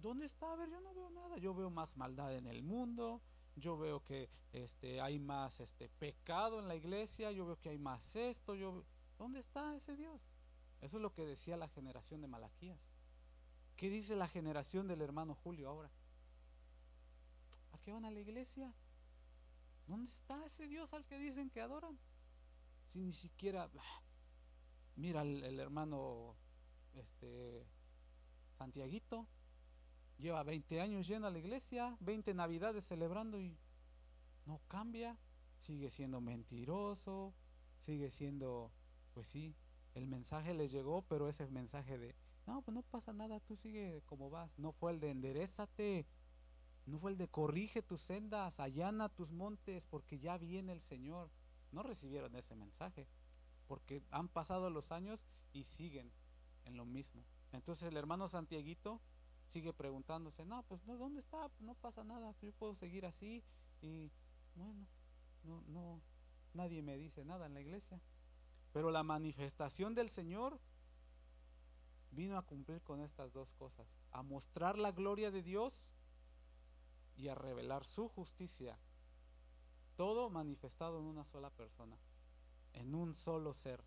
[0.00, 0.50] ¿Dónde está?
[0.50, 1.36] A ver, yo no veo nada.
[1.36, 3.20] Yo veo más maldad en el mundo.
[3.56, 7.30] Yo veo que este, hay más este, pecado en la iglesia.
[7.30, 8.54] Yo veo que hay más esto.
[8.54, 8.84] Yo,
[9.18, 10.29] ¿Dónde está ese Dios?
[10.80, 12.78] Eso es lo que decía la generación de Malaquías.
[13.76, 15.90] ¿Qué dice la generación del hermano Julio ahora?
[17.72, 18.72] ¿A qué van a la iglesia?
[19.86, 21.98] ¿Dónde está ese Dios al que dicen que adoran?
[22.88, 23.70] Si ni siquiera
[24.96, 26.34] Mira el, hermano
[26.94, 27.66] este
[28.58, 29.26] Santiaguito,
[30.18, 33.56] lleva 20 años yendo a la iglesia, 20 navidades celebrando y
[34.44, 35.16] no cambia,
[35.60, 37.32] sigue siendo mentiroso,
[37.86, 38.70] sigue siendo,
[39.14, 39.54] pues sí,
[39.94, 42.14] el mensaje le llegó, pero ese mensaje de,
[42.46, 46.06] no, pues no pasa nada, tú sigue como vas, no fue el de enderezate,
[46.86, 51.30] no fue el de corrige tus sendas, allana tus montes, porque ya viene el Señor.
[51.72, 53.06] No recibieron ese mensaje
[53.68, 55.20] porque han pasado los años
[55.52, 56.10] y siguen
[56.64, 57.22] en lo mismo.
[57.52, 59.00] Entonces el hermano Santiaguito
[59.46, 61.50] sigue preguntándose, no, pues no, ¿dónde está?
[61.60, 63.44] No pasa nada, yo puedo seguir así
[63.80, 64.10] y
[64.56, 64.86] bueno,
[65.44, 66.00] no, no,
[66.54, 68.00] nadie me dice nada en la iglesia.
[68.72, 70.58] Pero la manifestación del Señor
[72.12, 75.86] vino a cumplir con estas dos cosas, a mostrar la gloria de Dios
[77.16, 78.78] y a revelar su justicia.
[79.96, 81.96] Todo manifestado en una sola persona
[82.74, 83.82] en un solo ser,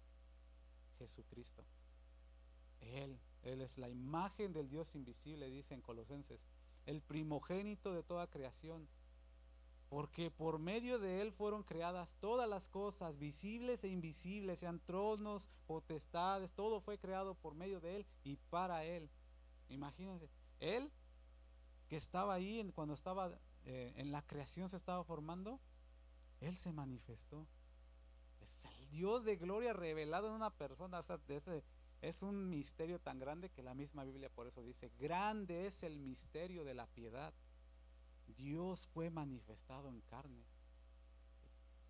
[0.97, 1.63] Jesucristo.
[2.81, 6.41] Él, Él es la imagen del Dios invisible, dice en Colosenses,
[6.85, 8.87] el primogénito de toda creación,
[9.93, 15.47] porque por medio de Él fueron creadas todas las cosas, visibles e invisibles, sean tronos,
[15.67, 19.07] potestades, todo fue creado por medio de Él y para Él.
[19.69, 20.91] Imagínense, Él
[21.89, 25.59] que estaba ahí cuando estaba eh, en la creación se estaba formando,
[26.41, 27.45] Él se manifestó.
[28.41, 31.03] Es el Dios de gloria revelado en una persona.
[31.03, 31.19] Sea,
[32.01, 35.99] es un misterio tan grande que la misma Biblia por eso dice, grande es el
[35.99, 37.31] misterio de la piedad.
[38.27, 40.43] Dios fue manifestado en carne.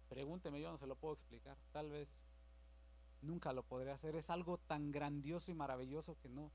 [0.10, 1.58] Pregúnteme, yo no se lo puedo explicar.
[1.72, 2.10] Tal vez
[3.22, 4.15] nunca lo podré hacer.
[4.15, 6.52] Es algo tan grandioso y maravilloso que no.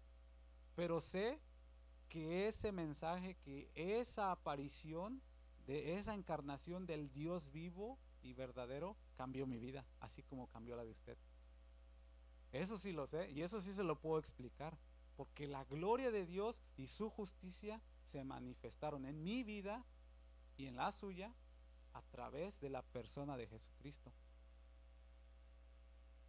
[0.77, 1.41] Pero sé
[2.09, 5.21] que ese mensaje, que esa aparición
[5.67, 10.85] de esa encarnación del Dios vivo y verdadero cambió mi vida, así como cambió la
[10.85, 11.19] de usted.
[12.53, 14.79] Eso sí lo sé y eso sí se lo puedo explicar,
[15.17, 19.85] porque la gloria de Dios y su justicia se manifestaron en mi vida
[20.57, 21.33] y en la suya
[21.93, 24.13] a través de la persona de Jesucristo.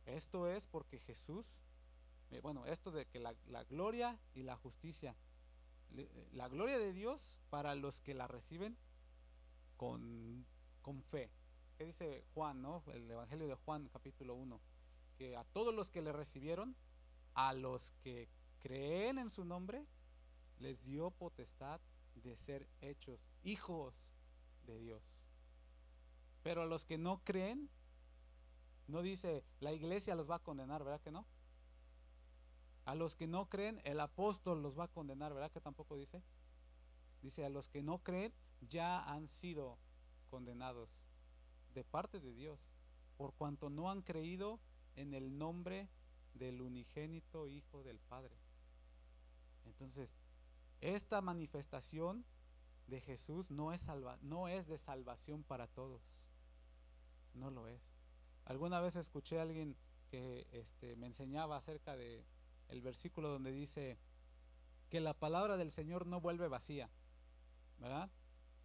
[0.05, 1.45] Esto es porque Jesús,
[2.31, 3.33] eh, bueno, esto de que la,
[3.65, 5.15] gloria y la justicia,
[5.95, 8.77] eh, la gloria de Dios para los que la reciben
[9.77, 10.45] con,
[10.81, 11.29] con fe.
[11.77, 12.83] ¿Qué dice Juan, no?
[12.87, 14.59] El Evangelio de Juan, capítulo 1.
[15.17, 16.75] Que a todos los que le recibieron,
[17.35, 18.27] a los que
[18.59, 19.85] creen en su nombre,
[20.59, 21.79] les dio potestad
[22.15, 23.93] de ser hechos hijos
[24.65, 25.03] de Dios.
[26.43, 27.69] Pero a los que no creen,
[28.87, 31.25] no dice, la iglesia los va a condenar, ¿verdad que no?
[32.85, 36.23] A los que no creen, el apóstol los va a condenar, ¿verdad que tampoco dice?
[37.21, 39.77] Dice, a los que no creen ya han sido
[40.29, 40.89] condenados
[41.73, 42.59] de parte de Dios,
[43.17, 44.59] por cuanto no han creído
[44.95, 45.87] en el nombre
[46.33, 48.35] del unigénito Hijo del Padre.
[49.65, 50.09] Entonces,
[50.81, 52.25] esta manifestación
[52.87, 56.01] de Jesús no es, salva, no es de salvación para todos.
[57.33, 57.81] No lo es.
[58.45, 59.75] Alguna vez escuché a alguien
[60.09, 62.25] que este, me enseñaba acerca de
[62.81, 63.97] versículo donde dice
[64.89, 66.89] que la palabra del Señor no vuelve vacía,
[67.79, 68.09] ¿verdad?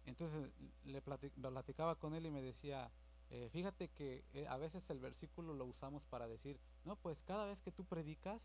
[0.05, 0.49] Entonces
[0.83, 2.91] le platicaba con él y me decía,
[3.29, 7.45] eh, fíjate que eh, a veces el versículo lo usamos para decir, no, pues cada
[7.45, 8.41] vez que tú predicas,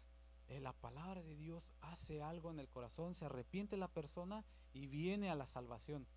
[0.58, 5.30] la palabra de Dios hace algo en el corazón, se arrepiente la persona y viene
[5.30, 6.08] a la salvación.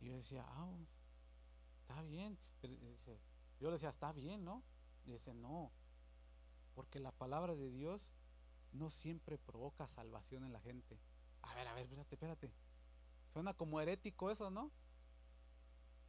[0.00, 0.76] Y yo decía, ah,
[1.80, 2.38] está bien.
[3.58, 4.62] yo le decía, está bien, ¿no?
[5.04, 5.72] Dice, no,
[6.74, 8.00] porque la palabra de Dios
[8.72, 10.98] no siempre provoca salvación en la gente.
[11.42, 12.52] A ver, a ver, espérate, espérate.
[13.32, 14.70] Suena como herético eso, ¿no?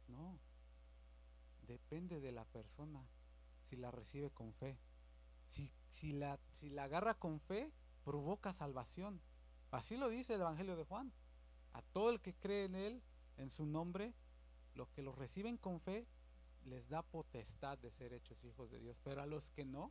[0.08, 0.38] No.
[1.66, 3.06] Depende de la persona
[3.62, 4.78] si la recibe con fe.
[5.48, 7.70] Si, si, la, si la agarra con fe,
[8.04, 9.20] provoca salvación.
[9.70, 11.12] Así lo dice el Evangelio de Juan.
[11.72, 13.02] A todo el que cree en Él,
[13.36, 14.12] en su nombre,
[14.74, 16.06] los que lo reciben con fe,
[16.64, 18.98] les da potestad de ser hechos hijos de Dios.
[19.02, 19.90] Pero a los que no,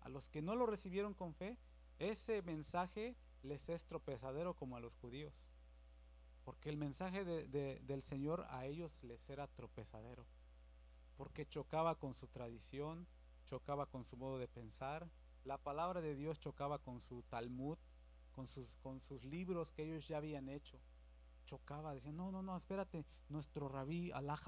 [0.00, 1.58] a los que no lo recibieron con fe,
[1.98, 5.34] ese mensaje les es tropezadero como a los judíos.
[6.44, 10.24] Porque el mensaje del Señor a ellos les era tropezadero.
[11.16, 13.06] Porque chocaba con su tradición,
[13.46, 15.08] chocaba con su modo de pensar.
[15.44, 17.78] La palabra de Dios chocaba con su Talmud,
[18.32, 20.78] con sus, con sus libros que ellos ya habían hecho.
[21.46, 24.40] Chocaba, decían, no, no, no, espérate, nuestro rabí Allah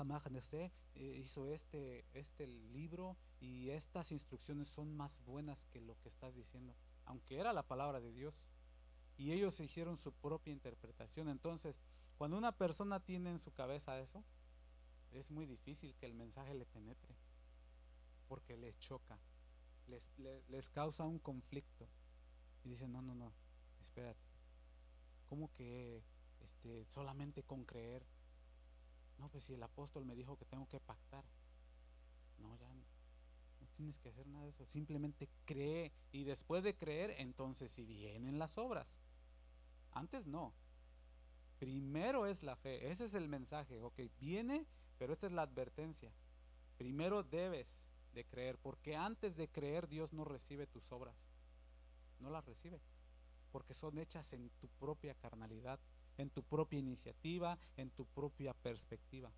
[0.95, 6.35] eh, hizo este, este libro y estas instrucciones son más buenas que lo que estás
[6.35, 6.75] diciendo,
[7.07, 8.35] aunque era la palabra de Dios.
[9.17, 11.29] Y ellos hicieron su propia interpretación.
[11.29, 11.81] Entonces,
[12.17, 14.25] cuando una persona tiene en su cabeza eso,
[15.13, 17.15] es muy difícil que el mensaje le penetre,
[18.29, 19.19] porque les choca,
[19.87, 20.03] les,
[20.49, 21.88] les causa un conflicto.
[22.64, 23.33] Y dicen, no, no, no,
[23.81, 24.21] espérate,
[25.27, 26.03] ¿cómo que
[26.41, 28.05] este, solamente con creer?
[29.19, 31.25] No, pues si el apóstol me dijo que tengo que pactar.
[32.38, 32.85] No, ya no,
[33.61, 34.64] no tienes que hacer nada de eso.
[34.67, 35.93] Simplemente cree.
[36.12, 38.87] Y después de creer, entonces si vienen las obras.
[39.91, 40.53] Antes no.
[41.59, 42.91] Primero es la fe.
[42.91, 43.81] Ese es el mensaje.
[43.83, 44.67] Ok, viene,
[44.99, 46.12] pero esta es la advertencia.
[46.77, 47.77] Primero debes
[48.25, 48.59] creer.
[48.59, 51.17] Porque antes de creer, Dios no recibe tus obras.
[52.21, 52.81] No las recibe
[53.51, 55.79] porque son hechas en tu propia carnalidad,
[56.17, 59.33] en tu propia iniciativa, en tu propia perspectiva.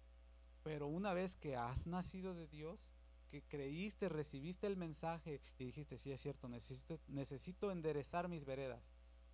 [0.62, 2.90] Pero una vez que has nacido de Dios,
[3.28, 8.82] que creíste, recibiste el mensaje y dijiste, sí es cierto, necesito, necesito enderezar mis veredas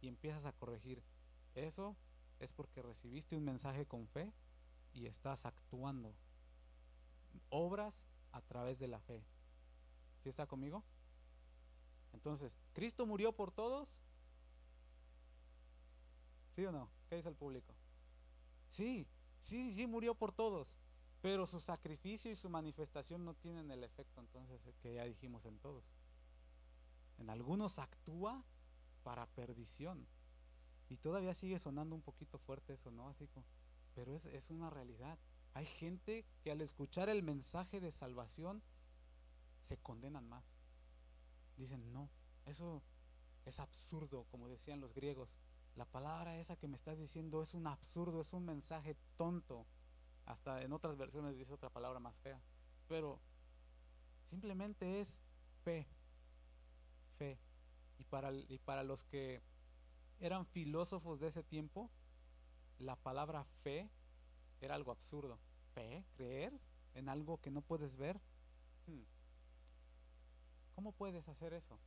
[0.01, 1.03] y empiezas a corregir,
[1.55, 1.97] eso
[2.39, 4.33] es porque recibiste un mensaje con fe
[4.93, 6.15] y estás actuando.
[7.49, 7.95] Obras
[8.33, 9.23] a través de la fe.
[10.27, 10.83] ¿Sí está conmigo?
[12.13, 13.89] Entonces, Cristo murió por todos,
[16.57, 16.91] ¿Sí o no?
[17.09, 17.73] ¿Qué dice el público?
[18.69, 19.07] Sí,
[19.41, 20.81] sí, sí, murió por todos.
[21.23, 25.61] Pero su sacrificio y su manifestación no tienen el efecto entonces que ya dijimos en
[25.61, 25.85] todos.
[27.19, 28.43] En algunos actúa
[29.05, 30.09] para perdición.
[30.89, 33.09] Y todavía sigue sonando un poquito fuerte eso, ¿no?
[33.11, 33.47] Así como,
[33.95, 35.21] pero es, es una realidad.
[35.55, 38.61] Hay gente que al escuchar el mensaje de salvación
[39.67, 40.45] se condenan más.
[41.57, 42.09] Dicen, no,
[42.47, 42.83] eso
[43.45, 45.37] es absurdo, como decían los griegos
[45.77, 49.67] la palabra esa que me estás diciendo es un absurdo, es un mensaje tonto.
[50.25, 52.41] Hasta en otras versiones dice otra palabra más fea.
[52.89, 53.21] Pero
[54.31, 55.19] simplemente es
[55.65, 55.87] fe.
[57.19, 57.39] Fe.
[57.99, 59.43] Y para, y para los que
[60.19, 61.91] eran filósofos de ese tiempo,
[62.79, 63.91] la palabra fe
[64.63, 65.39] era algo absurdo.
[65.75, 66.59] Fe, creer
[66.95, 68.19] en algo que no puedes ver.
[68.87, 69.03] Hmm.
[70.77, 71.81] ¿Cómo puedes hacer eso?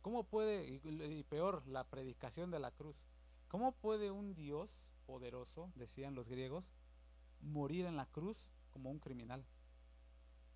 [0.00, 2.96] ¿Cómo puede, y peor, la predicación de la cruz?
[3.48, 4.70] ¿Cómo puede un Dios
[5.06, 6.64] poderoso, decían los griegos,
[7.42, 9.44] morir en la cruz como un criminal?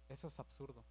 [0.09, 0.83] Eso es absurdo.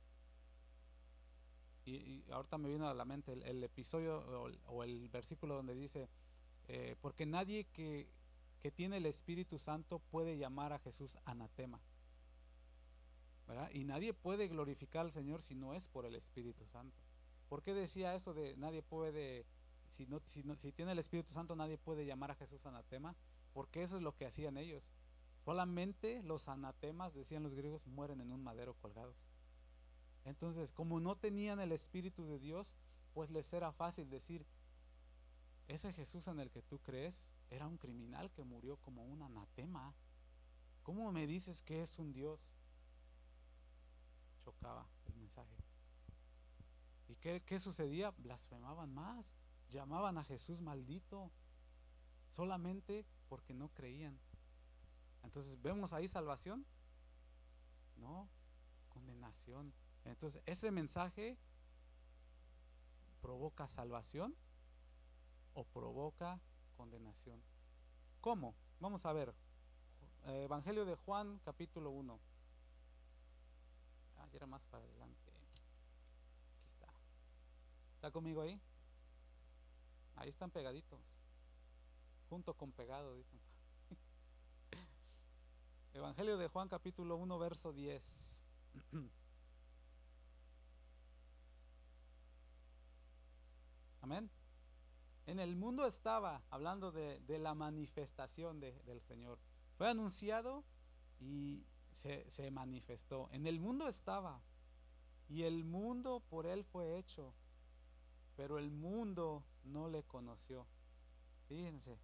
[1.85, 4.19] Y, ahorita me vino a la mente el, episodio
[4.67, 6.07] o, el versículo donde dice,
[6.67, 8.07] eh, porque nadie que,
[8.61, 11.81] que tiene el Espíritu Santo puede llamar a Jesús anatema.
[13.73, 16.97] Y nadie puede glorificar al Señor si no es por el Espíritu Santo.
[17.49, 19.45] ¿Por qué decía eso de nadie puede,
[19.91, 23.15] si, no, si, tiene el Espíritu Santo, nadie puede llamar a Jesús anatema?
[23.53, 24.83] Porque eso es lo que hacían ellos.
[25.43, 29.17] Solamente los anatemas, decían los griegos, mueren en un madero colgados.
[30.25, 32.73] Entonces, como no tenían el Espíritu de Dios,
[33.13, 34.45] pues les era fácil decir,
[35.67, 37.15] ese Jesús en el que tú crees
[37.49, 39.93] era un criminal que murió como un anatema.
[40.81, 42.39] ¿Cómo me dices que es un Dios?
[44.43, 45.55] Chocaba el mensaje.
[47.07, 48.11] ¿Y qué, qué sucedía?
[48.17, 49.25] Blasfemaban más,
[49.69, 51.31] llamaban a Jesús maldito,
[52.35, 54.19] solamente porque no creían.
[55.23, 56.65] Entonces, ¿vemos ahí salvación?
[57.97, 58.27] No,
[58.89, 59.73] condenación.
[60.05, 61.37] Entonces, ese mensaje
[63.21, 64.35] provoca salvación
[65.53, 66.41] o provoca
[66.75, 67.41] condenación.
[68.19, 68.55] ¿Cómo?
[68.79, 69.33] Vamos a ver.
[70.25, 72.19] Eh, Evangelio de Juan, capítulo 1.
[74.33, 75.31] Era más para adelante.
[75.31, 75.61] Aquí
[76.73, 76.93] está.
[77.95, 78.59] ¿Está conmigo ahí?
[80.15, 80.99] Ahí están pegaditos.
[82.29, 83.39] Junto con pegado, dicen.
[85.93, 88.03] Evangelio de Juan, capítulo 1, verso 10.
[94.01, 94.29] Amén.
[95.25, 99.39] En el mundo estaba, hablando de, la manifestación del Señor.
[99.77, 100.65] Fue anunciado
[101.19, 101.63] y
[102.03, 103.29] se, manifestó.
[103.31, 104.41] En el mundo estaba.
[105.29, 107.33] Y el mundo por él fue hecho.
[108.35, 110.65] Pero el mundo no le conoció.
[111.47, 111.97] Fíjense,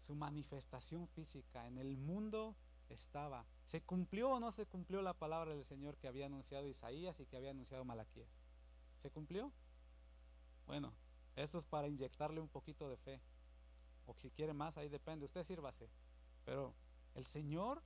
[0.00, 2.54] su manifestación física en el mundo
[2.88, 3.44] estaba.
[3.64, 7.26] ¿Se cumplió o no se cumplió la palabra del Señor que había anunciado Isaías y
[7.26, 8.28] que había anunciado Malaquías?
[9.00, 9.50] ¿Se cumplió?
[10.66, 10.92] Bueno,
[11.34, 13.20] esto es para inyectarle un poquito de fe.
[14.06, 15.24] O si quiere más, ahí depende.
[15.24, 15.88] Usted sírvase.
[16.44, 16.74] Pero
[17.14, 17.82] el Señor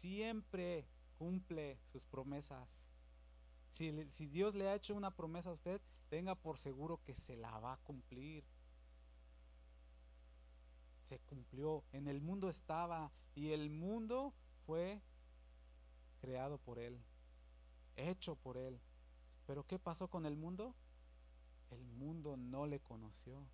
[0.00, 0.86] siempre
[1.18, 2.68] cumple sus promesas.
[3.70, 3.90] Si,
[4.26, 7.74] Dios le ha hecho una promesa a usted, tenga por seguro que se la va
[7.74, 8.44] a cumplir.
[11.08, 11.84] Se cumplió.
[11.92, 14.34] En el mundo estaba y el mundo
[14.66, 15.00] fue
[16.20, 17.00] creado por Él,
[17.96, 18.80] hecho por Él.
[19.46, 20.74] Pero ¿qué pasó con el mundo?
[21.70, 23.46] el mundo no le conoció.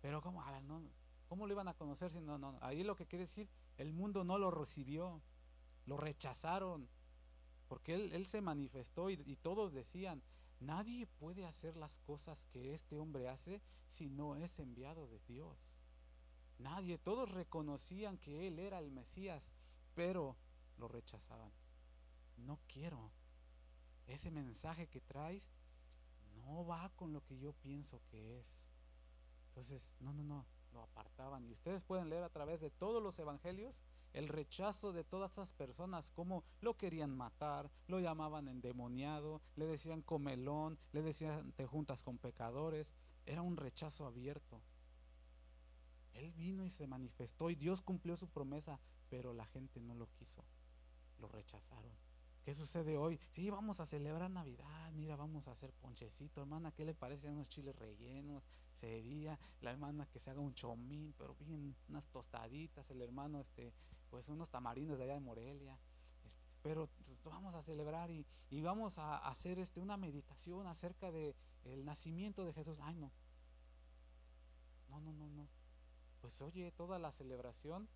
[0.00, 0.42] Pero ¿cómo?
[1.28, 2.58] ¿cómo lo iban a conocer si no, no?
[2.60, 5.22] Ahí lo que quiere decir, el mundo no lo recibió,
[5.86, 6.88] lo rechazaron,
[7.68, 10.22] porque él, se manifestó y, y todos decían,
[10.60, 15.58] nadie puede hacer las cosas que este hombre hace si no es enviado de Dios.
[16.58, 19.50] Nadie, todos reconocían que él era el Mesías,
[19.94, 20.36] pero
[20.78, 21.52] lo rechazaban.
[22.36, 23.10] No quiero.
[24.06, 25.42] Ese mensaje que traes
[26.36, 28.46] no va con lo que yo pienso que es.
[29.48, 31.46] Entonces, no, no, no, lo apartaban.
[31.46, 33.74] Y ustedes pueden leer a través de todos los evangelios
[34.12, 40.02] el rechazo de todas esas personas, como lo querían matar, lo llamaban endemoniado, le decían
[40.02, 42.92] comelón, le decían te juntas con pecadores.
[43.24, 44.60] Era un rechazo abierto.
[46.12, 50.08] Él vino y se manifestó y Dios cumplió su promesa, pero la gente no lo
[50.18, 50.44] quiso.
[51.18, 51.92] Lo rechazaron.
[52.44, 53.18] ¿Qué sucede hoy?
[53.30, 57.48] Sí, vamos a celebrar Navidad, mira, vamos a hacer ponchecito, hermana, ¿qué le parece unos
[57.48, 58.42] chiles rellenos?
[58.82, 63.72] Sería la hermana que se haga un chomín, pero bien unas tostaditas, el hermano, este,
[64.10, 65.78] pues unos tamarindos de allá de Morelia.
[66.24, 68.26] Este, pero pues, vamos a celebrar y,
[68.60, 72.76] vamos a hacer este, una meditación acerca de el nacimiento de Jesús.
[72.82, 73.12] Ay, no.
[74.88, 75.46] No, no, no, no.
[76.20, 77.88] Pues oye, toda la celebración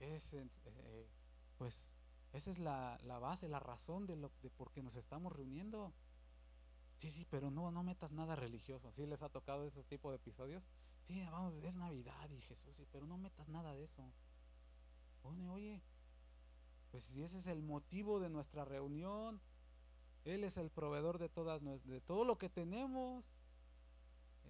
[0.00, 1.08] es, eh,
[1.56, 1.84] pues
[2.32, 5.92] esa es la, base, la razón de, lo, de por qué nos estamos reuniendo.
[7.00, 8.92] Sí, sí, pero no, no metas nada religioso.
[8.92, 10.62] ¿Sí les ha tocado ese tipo de episodios?
[11.06, 14.12] Sí, vamos, es Navidad y Jesús, sí, pero no metas nada de eso.
[15.22, 15.82] Oye, oye,
[16.90, 19.40] pues si ese es el motivo de nuestra reunión,
[20.24, 23.24] Él es el proveedor de, todas, de todo lo que tenemos.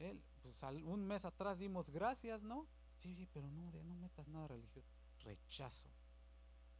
[0.01, 2.67] Él, pues un mes atrás dimos gracias, ¿no?
[2.99, 4.89] Sí, sí, pero no, no metas nada religioso.
[5.21, 5.89] Rechazo.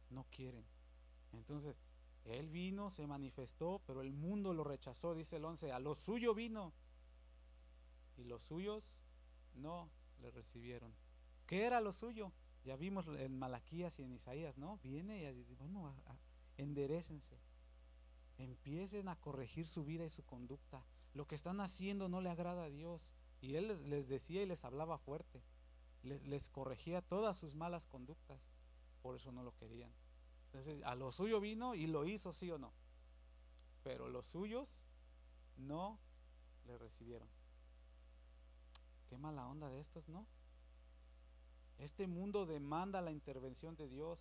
[0.09, 0.65] No quieren.
[1.31, 1.77] Entonces,
[2.25, 6.33] él vino, se manifestó, pero el mundo lo rechazó, dice el 11, a lo suyo
[6.33, 6.73] vino.
[8.17, 8.83] y los suyos
[9.55, 9.89] no
[10.21, 10.93] le recibieron.
[11.47, 12.31] ¿Qué era lo suyo?
[12.63, 14.77] Ya vimos en Malaquías y en Isaías, ¿no?
[14.83, 15.95] Viene y dice, bueno,
[16.57, 17.39] enderecense.
[18.37, 20.85] Empiecen a corregir su vida y su conducta.
[21.13, 23.13] Lo que están haciendo no le agrada a Dios.
[23.41, 25.41] Y Él les, decía y les hablaba fuerte.
[26.03, 28.39] Les, les corregía todas sus malas conductas.
[29.01, 29.91] Por eso no lo querían.
[30.53, 32.73] Entonces, a lo suyo vino y lo hizo, sí o no.
[33.83, 34.69] Pero los suyos
[35.55, 35.97] no
[36.67, 37.27] le recibieron.
[39.09, 40.25] Qué mala onda de estos, ¿no?
[41.77, 44.19] Este mundo demanda la intervención de Dios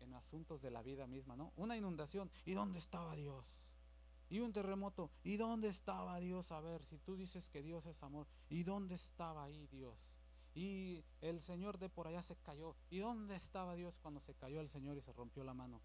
[0.00, 1.52] en asuntos de la vida misma, ¿no?
[1.56, 3.44] Una inundación, ¿y dónde estaba Dios?
[4.30, 6.50] Y un terremoto, ¿y dónde estaba Dios?
[6.50, 10.17] A ver, si tú dices que Dios es amor, ¿y dónde estaba ahí Dios?
[10.58, 14.60] Y el Señor de por allá se cayó, ¿y dónde estaba Dios cuando se cayó
[14.60, 15.80] el Señor y se rompió la mano?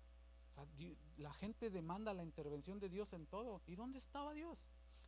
[1.17, 4.57] la gente demanda la intervención de Dios en todo, ¿y dónde estaba Dios?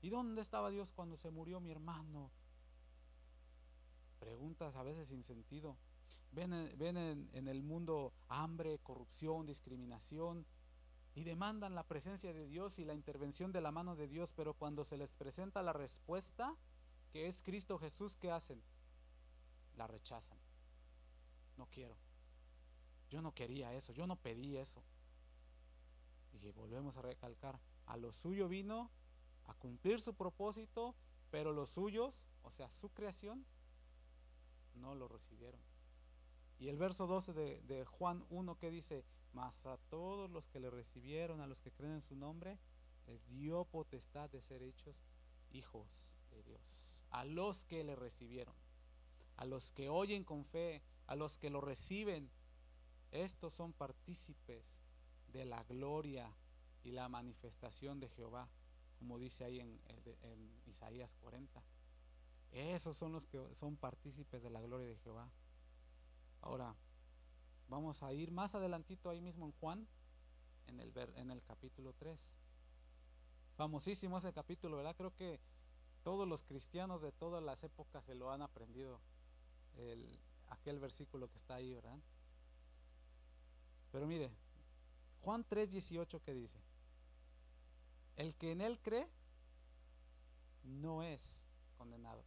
[0.04, 2.30] ¿Y dónde estaba Dios cuando se murió mi hermano?
[4.20, 5.76] Preguntas a veces sin sentido.
[6.32, 10.46] Ven, en, el mundo hambre, corrupción, discriminación
[11.16, 14.54] y demandan la presencia de Dios y la intervención de la mano de Dios, pero
[14.54, 16.56] cuando se les presenta la respuesta,
[17.12, 18.62] que es Cristo Jesús, ¿qué hacen?
[19.76, 20.38] La rechazan.
[21.58, 21.98] No quiero.
[23.10, 24.84] Yo no quería eso, yo no pedí eso.
[26.34, 28.92] Y volvemos a recalcar, a lo suyo vino
[29.46, 30.96] a cumplir su propósito,
[31.32, 33.46] pero los suyos, o sea, su creación,
[34.76, 35.62] no lo recibieron.
[36.60, 40.70] Y el verso 12 de, Juan 1 que dice, mas a todos los que le
[40.70, 42.58] recibieron, a los que creen en su nombre,
[43.08, 44.96] les dio potestad de ser hechos
[45.52, 45.88] hijos
[46.32, 46.62] de Dios.
[47.12, 48.56] A los que le recibieron,
[49.38, 52.30] a los que oyen con fe, a los que lo reciben,
[53.12, 54.64] estos son partícipes
[55.28, 56.32] de la gloria
[56.84, 58.50] y la manifestación de Jehová,
[59.00, 59.80] como dice ahí en,
[60.24, 61.62] en Isaías 40.
[62.52, 65.30] Esos son los que son partícipes de la gloria de Jehová.
[66.42, 66.76] Ahora,
[67.68, 69.88] vamos a ir más adelantito ahí mismo en Juan,
[70.68, 72.20] en el, en el capítulo 3.
[73.58, 74.96] Famosísimo ese capítulo, ¿verdad?
[74.96, 75.40] Creo que
[76.04, 79.00] todos los cristianos de todas las épocas se lo han aprendido,
[79.78, 80.20] el,
[80.50, 81.98] aquel versículo que está ahí, ¿verdad?
[83.92, 84.32] Pero mire,
[85.22, 86.60] Juan 3:18 que dice,
[88.18, 89.08] el que en él cree
[90.64, 91.22] no es
[91.78, 92.24] condenado.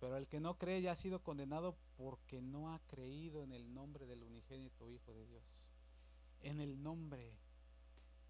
[0.00, 3.74] Pero el que no cree ya ha sido condenado porque no ha creído en el
[3.74, 5.44] nombre del unigénito Hijo de Dios.
[6.40, 7.34] En el nombre.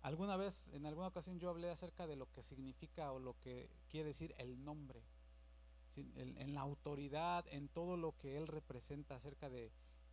[0.03, 3.71] Alguna vez, en alguna ocasión yo hablé acerca de lo que significa o lo que
[3.89, 5.03] quiere decir el nombre.
[6.17, 9.71] En, la autoridad, en todo lo que Él representa acerca de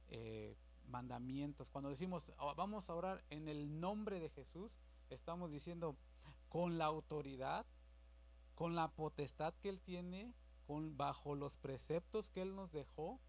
[0.10, 0.56] eh,
[0.88, 1.70] mandamientos.
[1.70, 4.72] Cuando decimos oh, vamos a orar en el nombre de Jesús,
[5.10, 5.96] estamos diciendo
[6.50, 7.66] con la autoridad,
[8.56, 10.34] con la potestad que Él tiene,
[10.68, 13.20] bajo los preceptos que Él nos dejó,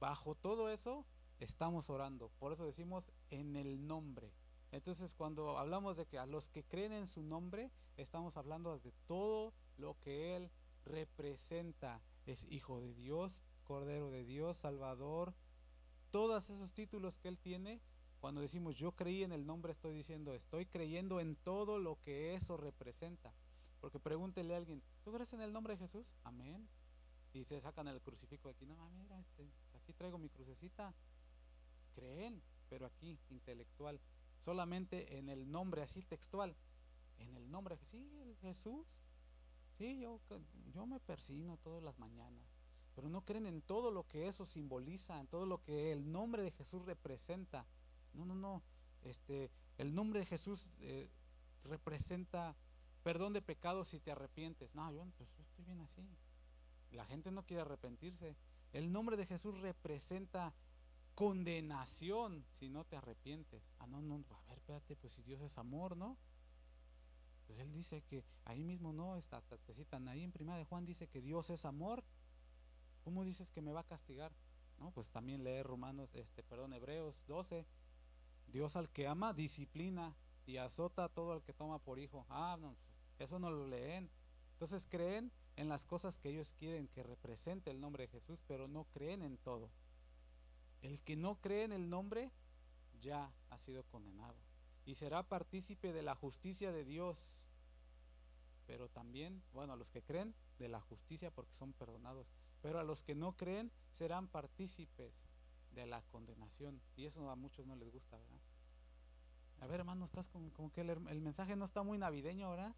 [0.00, 1.04] bajo todo eso
[1.38, 2.30] estamos orando.
[2.38, 4.32] Por eso decimos en el nombre.
[4.72, 8.92] Entonces cuando hablamos de que a los que creen en su nombre, estamos hablando de
[9.06, 10.50] todo lo que Él
[10.84, 12.00] representa.
[12.26, 13.32] Es Hijo de Dios,
[13.64, 15.34] Cordero de Dios, Salvador.
[16.10, 17.80] Todos esos títulos que Él tiene,
[18.20, 22.34] cuando decimos yo creí en el nombre, estoy diciendo, estoy creyendo en todo lo que
[22.34, 23.32] eso representa.
[23.80, 26.06] Porque pregúntele a alguien, ¿tú crees en el nombre de Jesús?
[26.22, 26.68] Amén.
[27.32, 28.66] Y se sacan el crucifijo de aquí.
[28.66, 30.92] No, mira, este, aquí traigo mi crucecita.
[31.94, 34.00] Creen, pero aquí, intelectual.
[34.44, 36.54] Solamente en el nombre así textual.
[37.18, 38.86] En el nombre, sí, Jesús.
[39.80, 40.20] Sí, yo,
[40.74, 42.44] yo me persino todas las mañanas.
[42.94, 46.42] Pero no creen en todo lo que eso simboliza, en todo lo que el nombre
[46.42, 47.64] de Jesús representa.
[48.12, 48.62] No, no, no.
[49.00, 51.08] Este, el nombre de Jesús eh,
[51.64, 52.54] representa
[53.02, 54.74] perdón de pecados si te arrepientes.
[54.74, 56.06] No, yo, pues, estoy bien así.
[56.92, 58.36] La gente no quiere arrepentirse.
[58.74, 60.52] El nombre de Jesús representa
[61.14, 63.62] condenación si no te arrepientes.
[63.78, 66.18] Ah, no, no, a ver, espérate, pues si Dios es amor, ¿no?
[67.50, 70.86] Pues él dice que ahí mismo no, está, te citan ahí en Primera de Juan
[70.86, 72.04] dice que Dios es amor.
[73.02, 74.30] ¿Cómo dices que me va a castigar?
[74.78, 77.66] No, pues también lee Romanos, este, perdón, Hebreos 12.
[78.52, 80.14] Dios al que ama disciplina
[80.46, 82.24] y azota a todo el que toma por hijo.
[82.28, 82.76] Ah, no,
[83.18, 84.08] eso no lo leen.
[84.52, 88.68] Entonces creen en las cosas que ellos quieren que represente el nombre de Jesús, pero
[88.68, 89.70] no creen en todo.
[90.82, 92.30] El que no cree en el nombre
[93.00, 94.36] ya ha sido condenado
[94.86, 97.16] y será partícipe de la justicia de Dios.
[98.70, 102.28] Pero también, bueno, a los que creen de la justicia porque son perdonados,
[102.62, 105.12] pero a los que no creen serán partícipes
[105.72, 106.80] de la condenación.
[106.94, 108.38] Y eso a muchos no les gusta, ¿verdad?
[109.58, 112.72] A ver, hermano, estás como, que el, mensaje no está muy navideño, ¿verdad?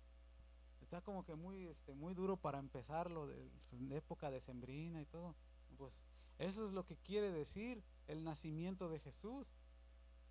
[0.80, 5.03] está como que muy, este, muy duro para empezar lo de, pues, de época decembrina
[5.03, 5.36] y todo.
[5.76, 5.93] Pues
[6.38, 9.47] eso es lo que quiere decir el nacimiento de Jesús.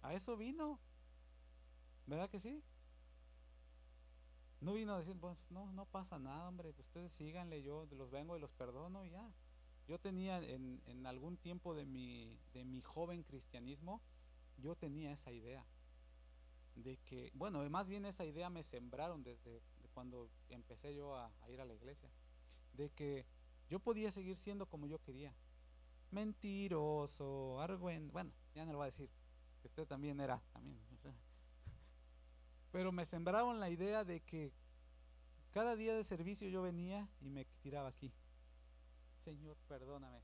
[0.01, 0.80] A eso vino.
[2.07, 2.64] ¿Verdad que sí?
[4.62, 8.38] No vino a decir, pues no, no pasa nada, hombre, ustedes síganle, yo los vengo
[8.38, 9.32] y los perdono y ya.
[9.88, 14.01] Yo tenía en, en algún tiempo de mi, de mi joven cristianismo,
[14.57, 15.66] yo tenía esa idea
[16.76, 19.62] de que, bueno, más bien esa idea me sembraron desde
[19.93, 22.09] cuando empecé yo a, ir a la iglesia,
[22.74, 23.26] de que
[23.70, 25.34] yo podía seguir siendo como yo quería,
[26.12, 29.09] mentiroso, argüen, bueno, ya no lo voy a decir,
[29.62, 30.78] que usted también era, también,
[32.72, 34.53] pero me sembraron la idea de que
[35.51, 38.11] cada día de servicio yo venía y me tiraba aquí,
[39.24, 40.22] Señor, perdóname,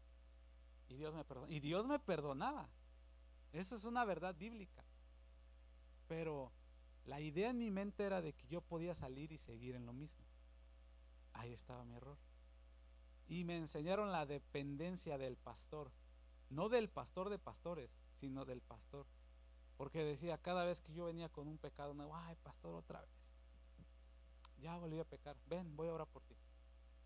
[0.90, 2.70] y Dios me perdonaba, y Dios me perdonaba,
[3.54, 4.84] eso es una verdad bíblica.
[6.08, 6.52] Pero
[7.06, 9.94] la idea en mi mente era de que yo podía salir y seguir en lo
[9.94, 10.26] mismo.
[11.34, 12.18] Ahí estaba mi error.
[13.28, 15.92] Y me enseñaron la dependencia del pastor.
[16.50, 17.90] No del pastor de pastores,
[18.20, 19.06] sino del pastor.
[19.78, 23.10] Porque decía, cada vez que yo venía con un pecado nuevo, ay, pastor, otra vez.
[24.60, 25.38] Ya volví a pecar.
[25.48, 26.36] Ven, voy a orar por ti.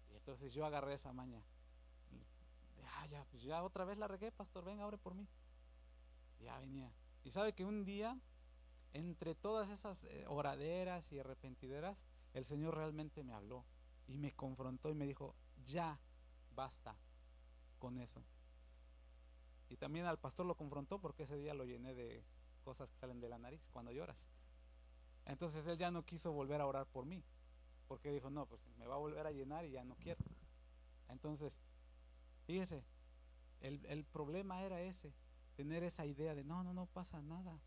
[0.10, 1.44] Y entonces yo agarré esa maña.
[2.96, 5.28] Ah, ya, pues ya otra vez la regué, pastor, ven, abre por mí.
[6.40, 6.92] Ya venía.
[7.24, 8.18] Y sabe que un día
[8.94, 11.98] entre todas esas eh, oraderas y arrepentideras,
[12.34, 13.66] el Señor realmente me habló
[14.08, 16.00] y me confrontó y me dijo, ya,
[16.56, 16.96] basta
[17.80, 18.22] con eso.
[19.70, 22.24] Y también al pastor lo confrontó porque ese día lo llené de
[22.62, 24.18] cosas que salen de la nariz cuando lloras.
[25.26, 27.24] Entonces él ya no quiso volver a orar por mí,
[27.88, 30.24] porque dijo, no, pues me va a volver a llenar y ya no quiero.
[31.10, 31.60] Entonces,
[32.46, 32.84] fíjese,
[33.60, 35.14] el, el problema era ese,
[35.56, 37.60] tener esa idea de, no, no, no pasa nada,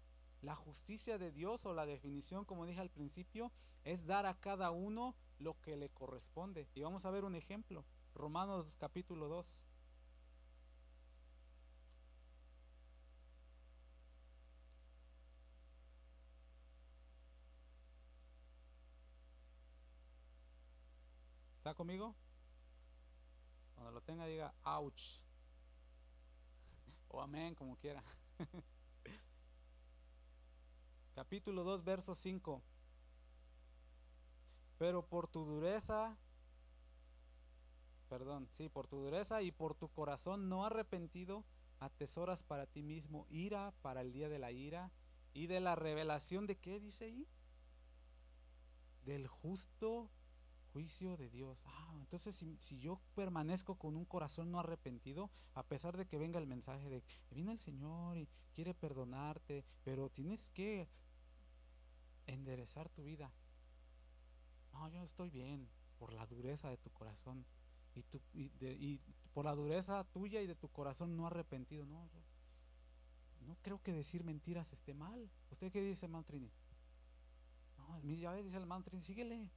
[0.45, 3.51] la justicia de Dios o la definición, como dije al principio,
[3.85, 6.69] es dar a cada uno lo que le corresponde.
[6.75, 7.85] Y vamos a ver un ejemplo.
[8.15, 9.47] Romanos capítulo 2.
[21.75, 22.15] ¿Está conmigo?
[23.75, 25.19] Cuando lo tenga diga, ouch.
[27.09, 28.01] O amén, como quiera.
[31.17, 32.63] capítulo 2, verso 5.
[34.79, 36.17] Pero por tu dureza,
[38.09, 41.45] perdón, sí, por tu dureza y por tu corazón no arrepentido,
[41.81, 44.93] atesoras para ti mismo ira para el día de la ira
[45.33, 47.27] y de la revelación de qué dice ahí?
[49.05, 50.09] Del justo
[50.75, 51.63] juicio de Dios.
[51.67, 56.19] Ah, entonces si, si, yo permanezco con un corazón no arrepentido, a pesar de que
[56.19, 60.89] venga el mensaje de que viene el Señor y quiere perdonarte, pero tienes que
[62.27, 63.31] enderezar tu vida.
[64.73, 67.47] No, yo estoy bien por la dureza de tu corazón
[67.95, 69.01] y, tu, y,
[69.33, 71.87] por la dureza tuya y de tu corazón no arrepentido.
[71.87, 72.11] No,
[73.47, 75.31] no creo que decir mentiras esté mal.
[75.53, 76.51] ¿Usted qué dice, hermano Trini?
[77.79, 79.53] No, ya dice el hermano Trini, síguele.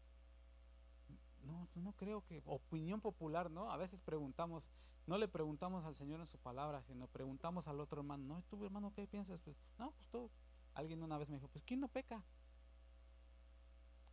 [1.44, 3.72] No, no creo que, opinión popular, ¿no?
[3.72, 4.64] A veces preguntamos,
[5.06, 8.66] no le preguntamos al Señor en su palabra, sino preguntamos al otro hermano, no, tú
[8.66, 9.40] hermano, ¿qué piensas?
[9.44, 10.30] Pues, no, pues tú.
[10.74, 12.24] Alguien una vez me dijo, pues ¿quién no peca?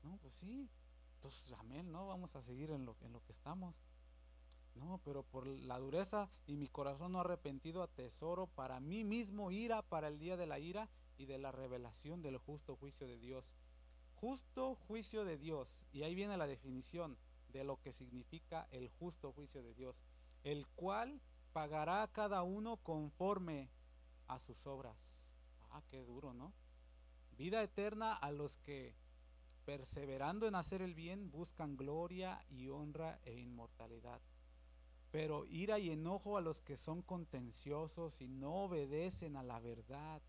[0.02, 0.68] No, pues sí.
[1.16, 2.06] Entonces, amén, ¿no?
[2.06, 3.74] Vamos a seguir en lo, en lo que estamos.
[4.74, 9.82] No, pero por la dureza y mi corazón no arrepentido atesoro para mí mismo ira
[9.82, 13.44] para el día de la ira y de la revelación del justo juicio de Dios.
[14.24, 15.68] Justo juicio de Dios.
[15.92, 17.18] Y ahí viene la definición
[17.52, 20.02] de lo que significa el justo juicio de Dios.
[20.44, 21.20] El cual
[21.52, 23.68] pagará a cada uno conforme
[24.26, 25.30] a sus obras.
[25.72, 26.54] Ah, qué duro, ¿no?
[27.36, 28.94] Vida eterna a los que
[29.66, 34.22] perseverando en hacer el bien, buscan gloria y honra e inmortalidad.
[35.10, 40.22] Pero ira y enojo a los que son contenciosos y no obedecen a la verdad,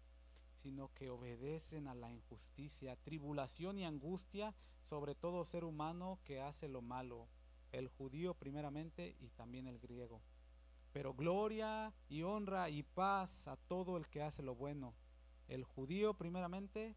[0.65, 4.55] sino que obedecen a la injusticia, tribulación y angustia
[4.89, 7.27] sobre todo ser humano que hace lo malo,
[7.71, 10.23] el judío primeramente y también el griego.
[10.91, 14.95] Pero gloria y honra y paz a todo el que hace lo bueno,
[15.49, 16.95] el judío primeramente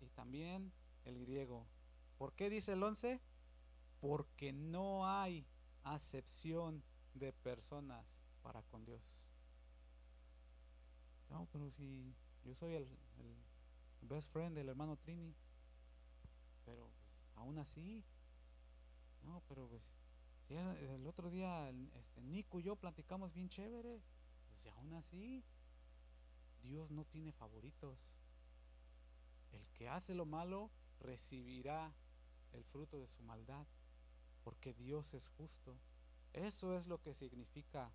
[0.00, 0.72] y también
[1.04, 1.68] el griego.
[2.16, 3.20] ¿Por qué dice el 11?
[4.00, 5.46] Porque no hay
[5.84, 6.82] acepción
[7.14, 8.04] de personas
[8.42, 9.17] para con Dios.
[11.52, 12.88] Pero si yo soy el,
[14.02, 15.34] best friend del hermano Trini,
[16.64, 18.04] pero pues, aún así,
[19.22, 19.82] no, pero pues
[20.48, 24.00] el otro día este, Nico y yo platicamos bien chévere,
[24.48, 25.44] pues aún así,
[26.62, 28.18] Dios no tiene favoritos.
[29.52, 30.70] El que hace lo malo
[31.00, 31.92] recibirá
[32.52, 33.66] el fruto de su maldad.
[34.44, 35.76] porque Dios es justo.
[36.32, 37.90] Eso es lo que significa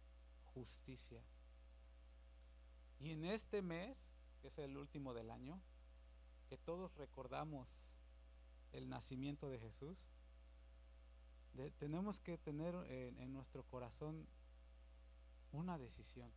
[0.53, 1.23] justicia.
[3.03, 3.97] Y en este mes,
[4.41, 5.59] que es el último del año,
[6.47, 7.67] que todos recordamos
[8.71, 9.97] el nacimiento de Jesús,
[11.79, 14.25] tenemos que tener en nuestro corazón
[15.51, 16.31] una decisión.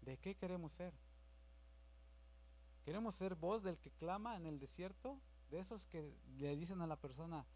[0.00, 0.92] ¿De qué queremos ser?
[2.84, 5.20] ¿Queremos ser voz del que clama en el desierto?
[5.50, 7.46] De esos que le dicen a la persona,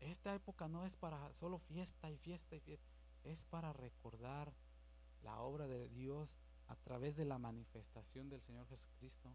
[0.00, 2.88] esta época no es para solo fiesta y fiesta y fiesta,
[3.24, 4.54] es para recordar
[5.22, 6.30] la obra de Dios
[6.68, 9.34] a través de la manifestación del Señor Jesucristo.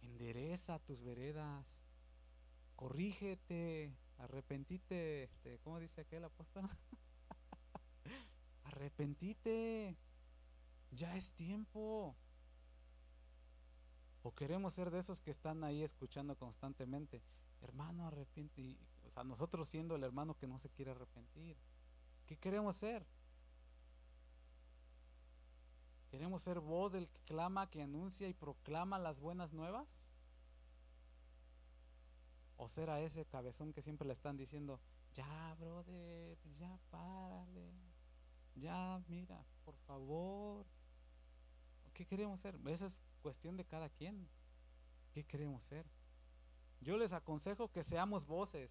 [0.00, 1.66] Endereza tus veredas,
[2.76, 6.68] corrígete, arrepentite, este, ¿cómo dice aquel apóstol?
[8.64, 9.96] arrepentite,
[10.92, 12.14] ya es tiempo.
[14.22, 17.22] O queremos ser de esos que están ahí escuchando constantemente,
[17.62, 18.76] hermano, arrepiente.
[19.06, 21.56] o sea, nosotros siendo el hermano que no se quiere arrepentir.
[22.26, 23.06] ¿Qué queremos ser?
[26.10, 29.86] ¿Queremos ser voz del que clama, que anuncia y proclama las buenas nuevas?
[32.56, 34.80] ¿O ser a ese cabezón que siempre le están diciendo,
[35.14, 37.72] ya, brother, ya párale,
[38.54, 40.66] ya, mira, por favor?
[41.94, 42.58] ¿Qué queremos ser?
[42.66, 44.28] Esa es cuestión de cada quien.
[45.12, 45.84] ¿Qué queremos ser?
[46.80, 48.70] Yo les aconsejo que seamos voces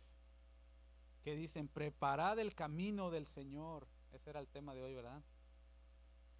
[1.24, 3.86] que dicen, preparad el camino del Señor.
[4.14, 5.22] Ese era el tema de hoy, ¿verdad?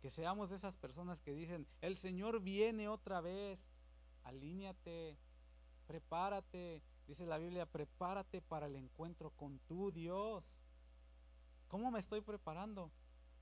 [0.02, 3.68] Que seamos esas personas que dicen, el Señor viene otra vez,
[4.24, 5.18] alíñate,
[5.88, 6.84] prepárate.
[7.08, 10.44] Dice la Biblia, prepárate para el encuentro con tu Dios.
[11.68, 12.92] ¿Cómo me estoy preparando?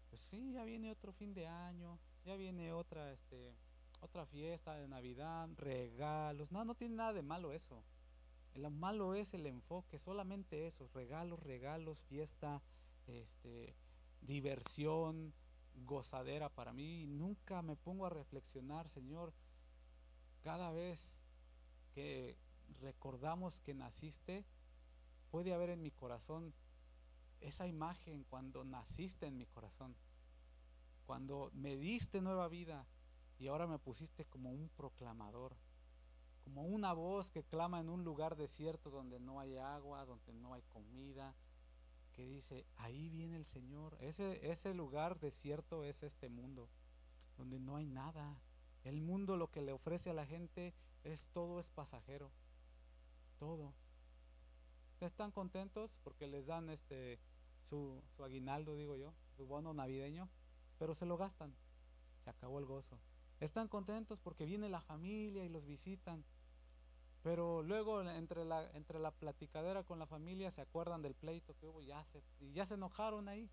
[0.10, 3.54] Pues sí, ya viene otro fin de año, ya viene otra, este,
[4.02, 6.52] otra fiesta de Navidad, regalos.
[6.52, 7.84] No, no tiene nada de malo eso.
[8.54, 12.62] Lo malo es el enfoque, solamente eso, regalos, regalos, fiesta,
[13.06, 13.76] este,
[14.22, 15.34] diversión,
[15.86, 17.06] gozadera para mí.
[17.08, 19.34] nunca me pongo a reflexionar, Señor,
[20.42, 21.00] cada vez
[21.94, 22.38] que
[22.82, 24.46] recordamos que naciste,
[25.32, 26.54] puede haber en mi corazón
[27.42, 29.96] esa imagen cuando naciste en mi corazón,
[31.06, 32.86] cuando me diste nueva vida
[33.38, 35.56] y ahora me pusiste como un proclamador
[36.46, 40.54] como una voz que clama en un lugar desierto donde no hay agua, donde no
[40.54, 41.34] hay comida,
[42.16, 43.98] que dice, ahí viene el Señor.
[44.00, 46.70] Ese, ese lugar desierto es este mundo,
[47.38, 48.40] donde no hay nada.
[48.84, 52.32] El mundo lo que le ofrece a la gente es todo es pasajero,
[53.38, 53.74] todo.
[55.02, 57.20] Están contentos porque les dan este
[57.64, 60.30] su, su aguinaldo, digo yo, su bono navideño,
[60.80, 61.54] pero se lo gastan.
[62.24, 63.00] Se acabó el gozo.
[63.40, 66.24] Están contentos porque viene la familia y los visitan,
[67.26, 71.66] pero luego entre la, entre la platicadera con la familia se acuerdan del pleito que
[71.66, 73.50] hubo ya se, y ya se enojaron ahí.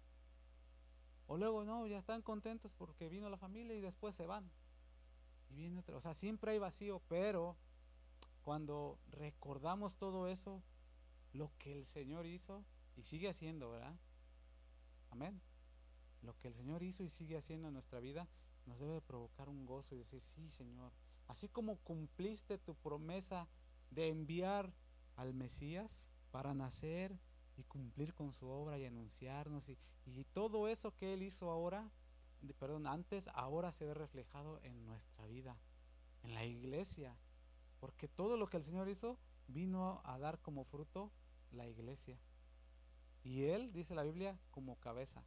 [1.26, 4.50] O luego no, ya están contentos porque vino la familia y después se van.
[5.48, 5.96] Y viene otro.
[5.96, 7.56] O sea, siempre hay vacío, pero
[8.42, 10.62] cuando recordamos todo eso,
[11.32, 13.96] lo que el Señor hizo y sigue haciendo, ¿verdad?
[15.08, 15.40] Amén.
[16.20, 18.28] Lo que el Señor hizo y sigue haciendo en nuestra vida
[18.66, 20.92] nos debe provocar un gozo y decir, sí, Señor,
[21.26, 23.48] así como cumpliste tu promesa
[23.94, 24.72] de enviar
[25.16, 27.18] al Mesías para nacer
[27.56, 29.78] y cumplir con su obra y anunciarnos y,
[30.32, 31.90] todo eso que él hizo ahora,
[32.58, 35.56] perdón, antes, ahora se ve reflejado en nuestra vida,
[36.22, 37.16] en la iglesia,
[37.78, 41.12] porque todo lo que el Señor hizo vino a dar como fruto
[41.52, 42.18] la iglesia.
[43.22, 45.22] Y él, dice la Biblia, como cabeza.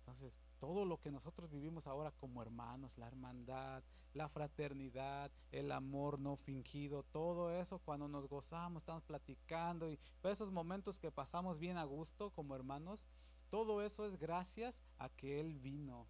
[0.00, 3.84] Entonces, todo lo que nosotros vivimos ahora como hermanos, la hermandad,
[4.14, 10.50] la fraternidad, el amor no fingido, todo eso cuando nos gozamos, estamos platicando y esos
[10.50, 13.00] momentos que pasamos bien a gusto como hermanos,
[13.50, 16.06] todo eso es gracias a que Él vino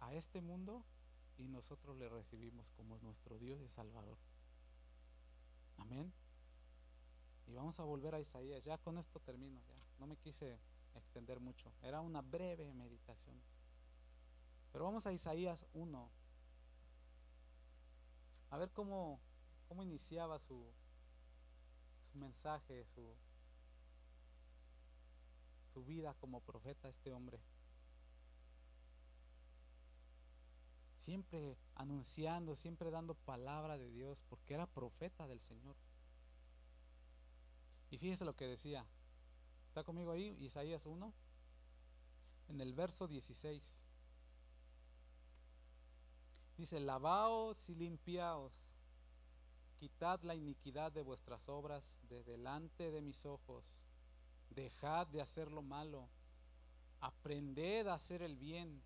[0.00, 0.84] a este mundo
[1.38, 4.18] y nosotros le recibimos como nuestro Dios y Salvador.
[5.78, 6.12] Amén.
[7.46, 8.62] Y vamos a volver a Isaías.
[8.64, 9.60] Ya con esto termino.
[9.66, 10.58] Ya no me quise
[10.94, 11.72] extender mucho.
[11.82, 13.40] Era una breve meditación.
[14.72, 16.10] Pero vamos a Isaías 1.
[18.50, 19.20] A ver cómo,
[19.68, 20.72] cómo iniciaba su,
[22.10, 23.14] su mensaje, su,
[25.72, 27.40] su vida como profeta este hombre.
[31.00, 35.76] Siempre anunciando, siempre dando palabra de Dios, porque era profeta del Señor.
[37.90, 38.86] Y fíjese lo que decía,
[39.78, 40.36] ¿Está conmigo ahí?
[40.40, 41.12] Isaías 1,
[42.48, 43.62] en el verso 16.
[46.58, 48.52] Dice, lavaos y limpiaos,
[49.78, 53.64] quitad la iniquidad de vuestras obras de delante de mis ojos,
[54.50, 56.08] dejad de hacer lo malo,
[57.00, 58.82] aprended a hacer el bien,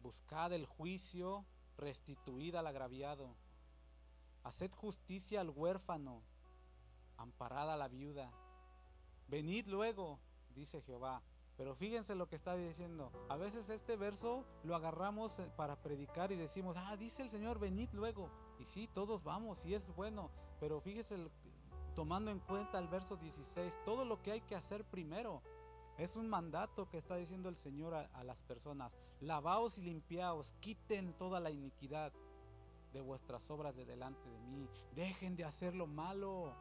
[0.00, 3.36] buscad el juicio, restituid al agraviado,
[4.42, 6.24] haced justicia al huérfano,
[7.16, 8.32] amparad a la viuda,
[9.28, 10.18] venid luego,
[10.52, 11.22] dice Jehová,
[11.56, 13.10] pero fíjense lo que está diciendo.
[13.28, 17.58] A veces este verso lo agarramos eh, para predicar y decimos, ah, dice el Señor,
[17.58, 18.30] venid luego.
[18.58, 20.30] Y sí, todos vamos y es bueno.
[20.60, 21.16] Pero fíjese,
[21.94, 25.42] tomando en cuenta el verso 16, todo lo que hay que hacer primero.
[25.98, 28.96] Es un mandato que está diciendo el Señor a, a las personas.
[29.20, 32.12] Lavaos y limpiaos, quiten toda la iniquidad
[32.94, 34.68] de vuestras obras de delante de mí.
[34.94, 36.54] Dejen de hacer lo malo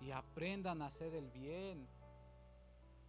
[0.00, 1.88] y aprendan a hacer el bien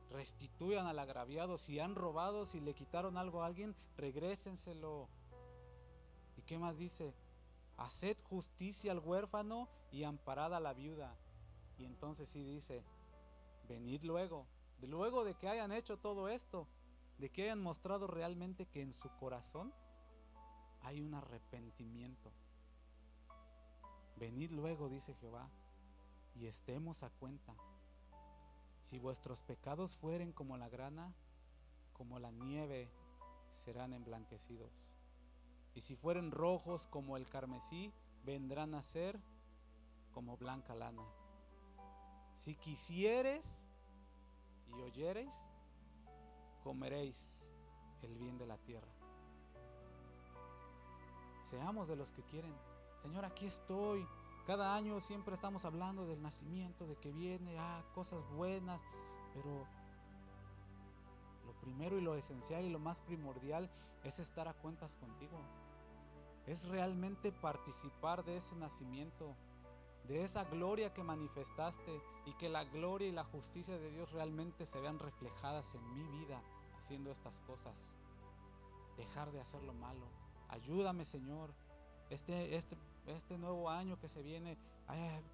[0.09, 1.57] restituyan al agraviado.
[1.57, 5.07] Si han robado, si le quitaron algo a alguien, regrésenselo.
[6.37, 7.13] ¿Y qué más dice?
[7.77, 11.15] Haced justicia al huérfano y amparad a la viuda.
[11.77, 12.83] Y entonces sí dice,
[13.67, 14.45] venid luego,
[14.81, 16.67] luego de que hayan hecho todo esto,
[17.17, 19.73] de que hayan mostrado realmente que en su corazón
[20.81, 22.31] hay un arrepentimiento.
[24.17, 25.49] Venid luego, dice Jehová,
[26.35, 27.55] y estemos a cuenta.
[28.89, 31.13] Si vuestros pecados fueren como la grana,
[31.93, 32.89] como la nieve
[33.63, 34.71] serán emblanquecidos.
[35.75, 39.19] Y si fueren rojos como el carmesí, vendrán a ser
[40.11, 41.03] como blanca lana.
[42.37, 43.45] Si quisieres
[44.67, 45.33] y oyereis,
[46.63, 47.15] comeréis
[48.01, 48.91] el bien de la tierra.
[51.43, 52.55] Seamos de los que quieren.
[53.01, 54.07] Señor, aquí estoy.
[54.49, 58.81] Cada año siempre estamos hablando del nacimiento, de que viene, ah, cosas buenas,
[59.35, 59.67] pero
[61.45, 63.69] lo primero y lo esencial y lo más primordial
[64.03, 65.37] es estar a cuentas contigo.
[66.47, 69.35] Es realmente participar de ese nacimiento,
[70.07, 74.65] de esa gloria que manifestaste y que la gloria y la justicia de Dios realmente
[74.65, 76.41] se vean reflejadas en mi vida
[76.79, 77.75] haciendo estas cosas.
[78.97, 80.07] Dejar de hacer lo malo.
[80.47, 81.53] Ayúdame, Señor.
[82.09, 82.75] Este, este,
[83.15, 84.57] este nuevo año que se viene,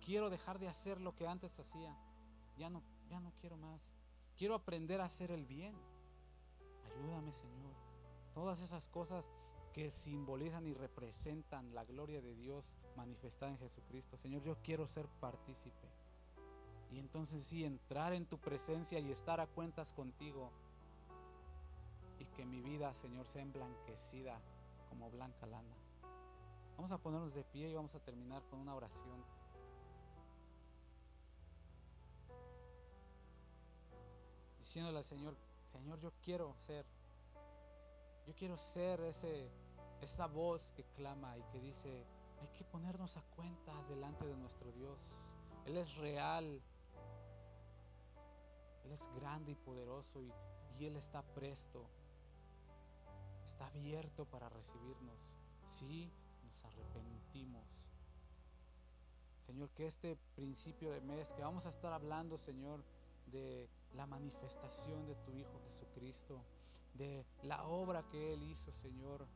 [0.03, 1.95] quiero dejar de hacer lo que antes hacía.
[2.57, 3.81] Ya no, ya no quiero más.
[4.37, 5.75] Quiero aprender a hacer el bien.
[6.85, 7.73] Ayúdame, Señor.
[8.33, 9.29] Todas esas cosas
[9.73, 14.17] que simbolizan y representan la gloria de Dios manifestada en Jesucristo.
[14.17, 15.89] Señor, yo quiero ser partícipe.
[16.91, 20.49] Y entonces sí, entrar en tu presencia y estar a cuentas contigo.
[22.19, 24.39] Y que mi vida, Señor, sea emblanquecida
[24.89, 25.75] como blanca lana.
[26.77, 29.23] Vamos a ponernos de pie y vamos a terminar con una oración.
[34.59, 35.37] Diciéndole al Señor,
[35.71, 36.85] Señor, yo quiero ser,
[38.27, 39.49] yo quiero ser ese,
[40.01, 42.05] esa voz que clama y que dice,
[42.41, 44.99] hay que ponernos a cuentas delante de nuestro Dios.
[45.65, 46.61] Él es real,
[48.83, 50.31] Él es grande y poderoso y,
[50.77, 51.85] y Él está presto,
[53.47, 55.17] está abierto para recibirnos.
[55.71, 56.11] Sí,
[56.75, 57.63] arrepentimos.
[59.45, 62.83] Señor, que este principio de mes, que vamos a estar hablando, Señor,
[63.27, 66.41] de la manifestación de tu Hijo Jesucristo,
[66.93, 69.27] de la obra que Él hizo, Señor,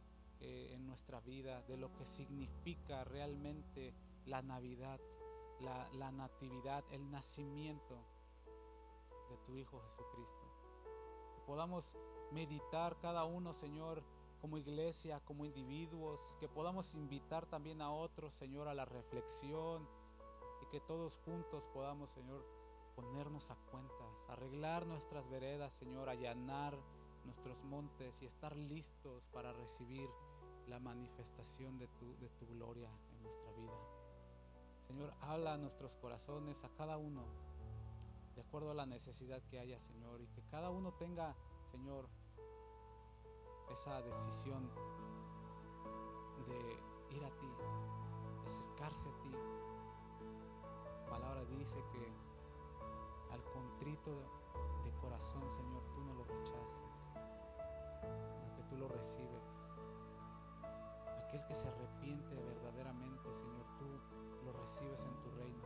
[0.42, 3.94] eh, en nuestra vida, de lo que significa realmente
[4.26, 5.00] la Navidad,
[5.62, 7.96] la, la natividad, el nacimiento
[9.30, 10.48] de tu Hijo Jesucristo.
[11.36, 11.86] Que podamos
[12.32, 14.04] meditar cada uno, Señor,
[14.40, 19.88] como iglesia, como individuos, que podamos invitar también a otros, Señor, a la reflexión
[20.64, 22.46] y que todos juntos podamos, Señor,
[22.96, 26.78] ponernos a cuentas, arreglar nuestras veredas, Señor, allanar
[27.26, 30.10] nuestros montes y estar listos para recibir
[30.68, 34.00] la manifestación de tu, de tu gloria en nuestra vida.
[34.88, 37.24] Señor, habla a nuestros corazones, a cada uno,
[38.36, 41.36] de acuerdo a la necesidad que haya, Señor, y que cada uno tenga,
[41.72, 42.08] Señor,
[43.72, 44.70] esa decisión
[46.48, 47.48] de ir a ti,
[48.44, 49.32] de acercarse a ti.
[51.04, 52.14] La palabra dice que
[53.34, 54.12] al contrito
[54.84, 57.04] de corazón, Señor, tú no lo rechaces,
[58.34, 59.74] sino que tú lo recibes.
[61.26, 65.64] Aquel que se arrepiente verdaderamente, Señor, tú lo recibes en tu reino.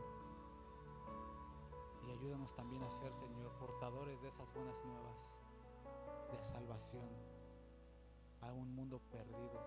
[2.06, 5.34] Y ayúdanos también a ser, Señor, portadores de esas buenas nuevas
[6.30, 7.23] de salvación
[8.74, 9.62] un mundo perdido,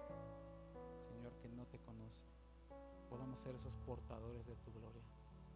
[1.08, 2.28] Señor, que no te conoce.
[3.10, 5.02] Podamos ser esos portadores de tu gloria.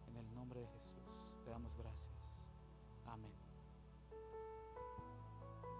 [0.08, 0.91] En el nombre de Jesús,